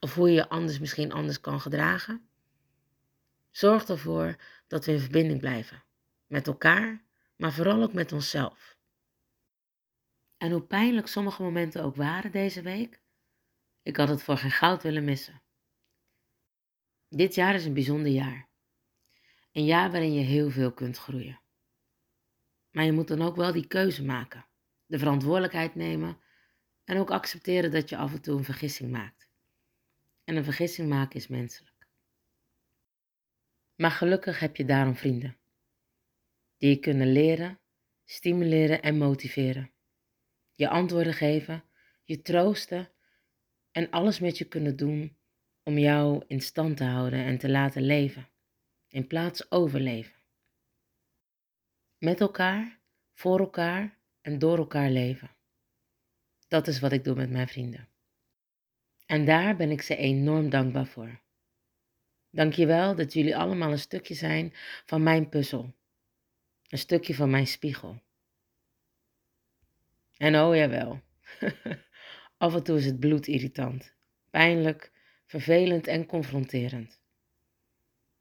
Of 0.00 0.14
hoe 0.14 0.28
je 0.28 0.34
je 0.34 0.48
anders 0.48 0.78
misschien 0.78 1.12
anders 1.12 1.40
kan 1.40 1.60
gedragen. 1.60 2.28
Zorg 3.50 3.84
ervoor 3.84 4.36
dat 4.66 4.84
we 4.84 4.92
in 4.92 5.00
verbinding 5.00 5.40
blijven. 5.40 5.84
Met 6.26 6.46
elkaar, 6.46 7.04
maar 7.36 7.52
vooral 7.52 7.82
ook 7.82 7.92
met 7.92 8.12
onszelf. 8.12 8.76
En 10.36 10.50
hoe 10.50 10.62
pijnlijk 10.62 11.06
sommige 11.06 11.42
momenten 11.42 11.82
ook 11.82 11.96
waren 11.96 12.30
deze 12.30 12.62
week, 12.62 13.00
ik 13.82 13.96
had 13.96 14.08
het 14.08 14.22
voor 14.22 14.36
geen 14.36 14.50
goud 14.50 14.82
willen 14.82 15.04
missen. 15.04 15.42
Dit 17.08 17.34
jaar 17.34 17.54
is 17.54 17.64
een 17.64 17.74
bijzonder 17.74 18.12
jaar. 18.12 18.48
Een 19.52 19.64
jaar 19.64 19.90
waarin 19.90 20.12
je 20.12 20.24
heel 20.24 20.50
veel 20.50 20.72
kunt 20.72 20.98
groeien. 20.98 21.42
Maar 22.74 22.84
je 22.84 22.92
moet 22.92 23.08
dan 23.08 23.22
ook 23.22 23.36
wel 23.36 23.52
die 23.52 23.66
keuze 23.66 24.04
maken, 24.04 24.46
de 24.86 24.98
verantwoordelijkheid 24.98 25.74
nemen 25.74 26.18
en 26.84 26.98
ook 26.98 27.10
accepteren 27.10 27.70
dat 27.70 27.88
je 27.88 27.96
af 27.96 28.12
en 28.12 28.20
toe 28.20 28.38
een 28.38 28.44
vergissing 28.44 28.90
maakt. 28.90 29.28
En 30.24 30.36
een 30.36 30.44
vergissing 30.44 30.88
maken 30.88 31.16
is 31.16 31.28
menselijk. 31.28 31.86
Maar 33.74 33.90
gelukkig 33.90 34.38
heb 34.38 34.56
je 34.56 34.64
daarom 34.64 34.96
vrienden, 34.96 35.36
die 36.56 36.70
je 36.70 36.78
kunnen 36.78 37.12
leren, 37.12 37.58
stimuleren 38.04 38.82
en 38.82 38.98
motiveren. 38.98 39.70
Je 40.54 40.68
antwoorden 40.68 41.14
geven, 41.14 41.64
je 42.04 42.22
troosten 42.22 42.90
en 43.70 43.90
alles 43.90 44.20
met 44.20 44.38
je 44.38 44.44
kunnen 44.44 44.76
doen 44.76 45.16
om 45.62 45.78
jou 45.78 46.24
in 46.26 46.40
stand 46.40 46.76
te 46.76 46.84
houden 46.84 47.24
en 47.24 47.38
te 47.38 47.48
laten 47.48 47.82
leven, 47.82 48.28
in 48.88 49.06
plaats 49.06 49.50
overleven. 49.50 50.23
Met 52.04 52.20
elkaar, 52.20 52.80
voor 53.12 53.38
elkaar 53.38 53.98
en 54.20 54.38
door 54.38 54.58
elkaar 54.58 54.90
leven. 54.90 55.30
Dat 56.48 56.66
is 56.66 56.80
wat 56.80 56.92
ik 56.92 57.04
doe 57.04 57.14
met 57.14 57.30
mijn 57.30 57.48
vrienden. 57.48 57.88
En 59.06 59.24
daar 59.24 59.56
ben 59.56 59.70
ik 59.70 59.82
ze 59.82 59.96
enorm 59.96 60.50
dankbaar 60.50 60.86
voor. 60.86 61.20
Dank 62.30 62.52
je 62.52 62.66
wel 62.66 62.94
dat 62.94 63.12
jullie 63.12 63.36
allemaal 63.36 63.70
een 63.70 63.78
stukje 63.78 64.14
zijn 64.14 64.52
van 64.84 65.02
mijn 65.02 65.28
puzzel. 65.28 65.74
Een 66.68 66.78
stukje 66.78 67.14
van 67.14 67.30
mijn 67.30 67.46
spiegel. 67.46 68.02
En 70.16 70.36
oh 70.36 70.56
jawel, 70.56 71.00
af 72.36 72.54
en 72.54 72.62
toe 72.62 72.76
is 72.76 72.86
het 72.86 73.00
bloedirritant, 73.00 73.94
pijnlijk, 74.30 74.92
vervelend 75.26 75.86
en 75.86 76.06
confronterend. 76.06 77.00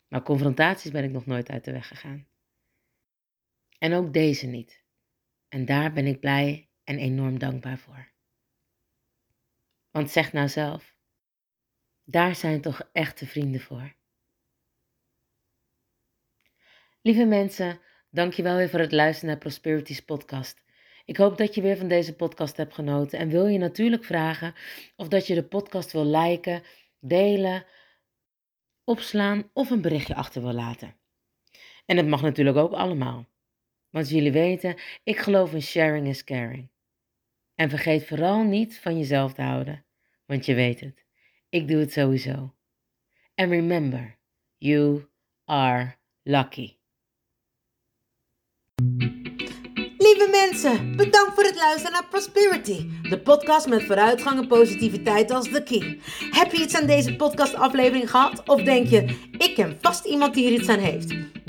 Maar 0.07 0.23
confrontaties 0.23 0.91
ben 0.91 1.03
ik 1.03 1.11
nog 1.11 1.25
nooit 1.25 1.49
uit 1.49 1.65
de 1.65 1.71
weg 1.71 1.87
gegaan. 1.87 2.31
En 3.83 3.93
ook 3.93 4.13
deze 4.13 4.45
niet. 4.45 4.83
En 5.49 5.65
daar 5.65 5.93
ben 5.93 6.05
ik 6.05 6.19
blij 6.19 6.69
en 6.83 6.97
enorm 6.97 7.39
dankbaar 7.39 7.77
voor. 7.77 8.11
Want 9.91 10.11
zeg 10.11 10.33
nou 10.33 10.47
zelf, 10.47 10.95
daar 12.03 12.35
zijn 12.35 12.61
toch 12.61 12.89
echte 12.93 13.25
vrienden 13.25 13.61
voor. 13.61 13.95
Lieve 17.01 17.25
mensen, 17.25 17.79
dankjewel 18.09 18.55
weer 18.55 18.69
voor 18.69 18.79
het 18.79 18.91
luisteren 18.91 19.29
naar 19.29 19.39
Prosperities 19.39 20.01
podcast. 20.01 20.63
Ik 21.05 21.17
hoop 21.17 21.37
dat 21.37 21.55
je 21.55 21.61
weer 21.61 21.77
van 21.77 21.87
deze 21.87 22.15
podcast 22.15 22.57
hebt 22.57 22.73
genoten 22.73 23.19
en 23.19 23.29
wil 23.29 23.45
je 23.45 23.57
natuurlijk 23.57 24.03
vragen 24.05 24.55
of 24.95 25.07
dat 25.07 25.27
je 25.27 25.35
de 25.35 25.47
podcast 25.47 25.91
wil 25.91 26.05
liken, 26.05 26.63
delen, 26.99 27.65
opslaan 28.83 29.49
of 29.53 29.69
een 29.69 29.81
berichtje 29.81 30.15
achter 30.15 30.41
wil 30.41 30.53
laten. 30.53 30.95
En 31.85 31.95
dat 31.95 32.07
mag 32.07 32.21
natuurlijk 32.21 32.57
ook 32.57 32.73
allemaal. 32.73 33.31
Want 33.93 34.09
jullie 34.09 34.31
weten, 34.31 34.75
ik 35.03 35.17
geloof 35.17 35.53
in 35.53 35.61
sharing 35.61 36.07
is 36.07 36.23
caring. 36.23 36.69
En 37.55 37.69
vergeet 37.69 38.07
vooral 38.07 38.43
niet 38.43 38.79
van 38.79 38.97
jezelf 38.97 39.33
te 39.33 39.41
houden, 39.41 39.85
want 40.25 40.45
je 40.45 40.53
weet 40.53 40.79
het. 40.79 41.05
Ik 41.49 41.67
doe 41.67 41.79
het 41.79 41.91
sowieso. 41.91 42.55
And 43.35 43.49
remember, 43.49 44.17
you 44.57 45.05
are 45.45 45.95
lucky. 46.21 46.77
Lieve 49.97 50.27
mensen, 50.31 50.95
bedankt 50.95 51.33
voor 51.33 51.43
het 51.43 51.55
luisteren 51.55 51.91
naar 51.91 52.07
Prosperity, 52.09 52.89
de 53.09 53.21
podcast 53.21 53.67
met 53.67 53.83
vooruitgang 53.83 54.39
en 54.39 54.47
positiviteit 54.47 55.31
als 55.31 55.49
de 55.49 55.63
key. 55.63 55.99
Heb 56.31 56.51
je 56.51 56.63
iets 56.63 56.75
aan 56.75 56.87
deze 56.87 57.15
podcastaflevering 57.15 58.09
gehad 58.09 58.49
of 58.49 58.63
denk 58.63 58.87
je, 58.87 59.29
ik 59.37 59.51
ken 59.55 59.77
vast 59.81 60.05
iemand 60.05 60.33
die 60.33 60.47
hier 60.47 60.59
iets 60.59 60.69
aan 60.69 60.79
heeft? 60.79 61.15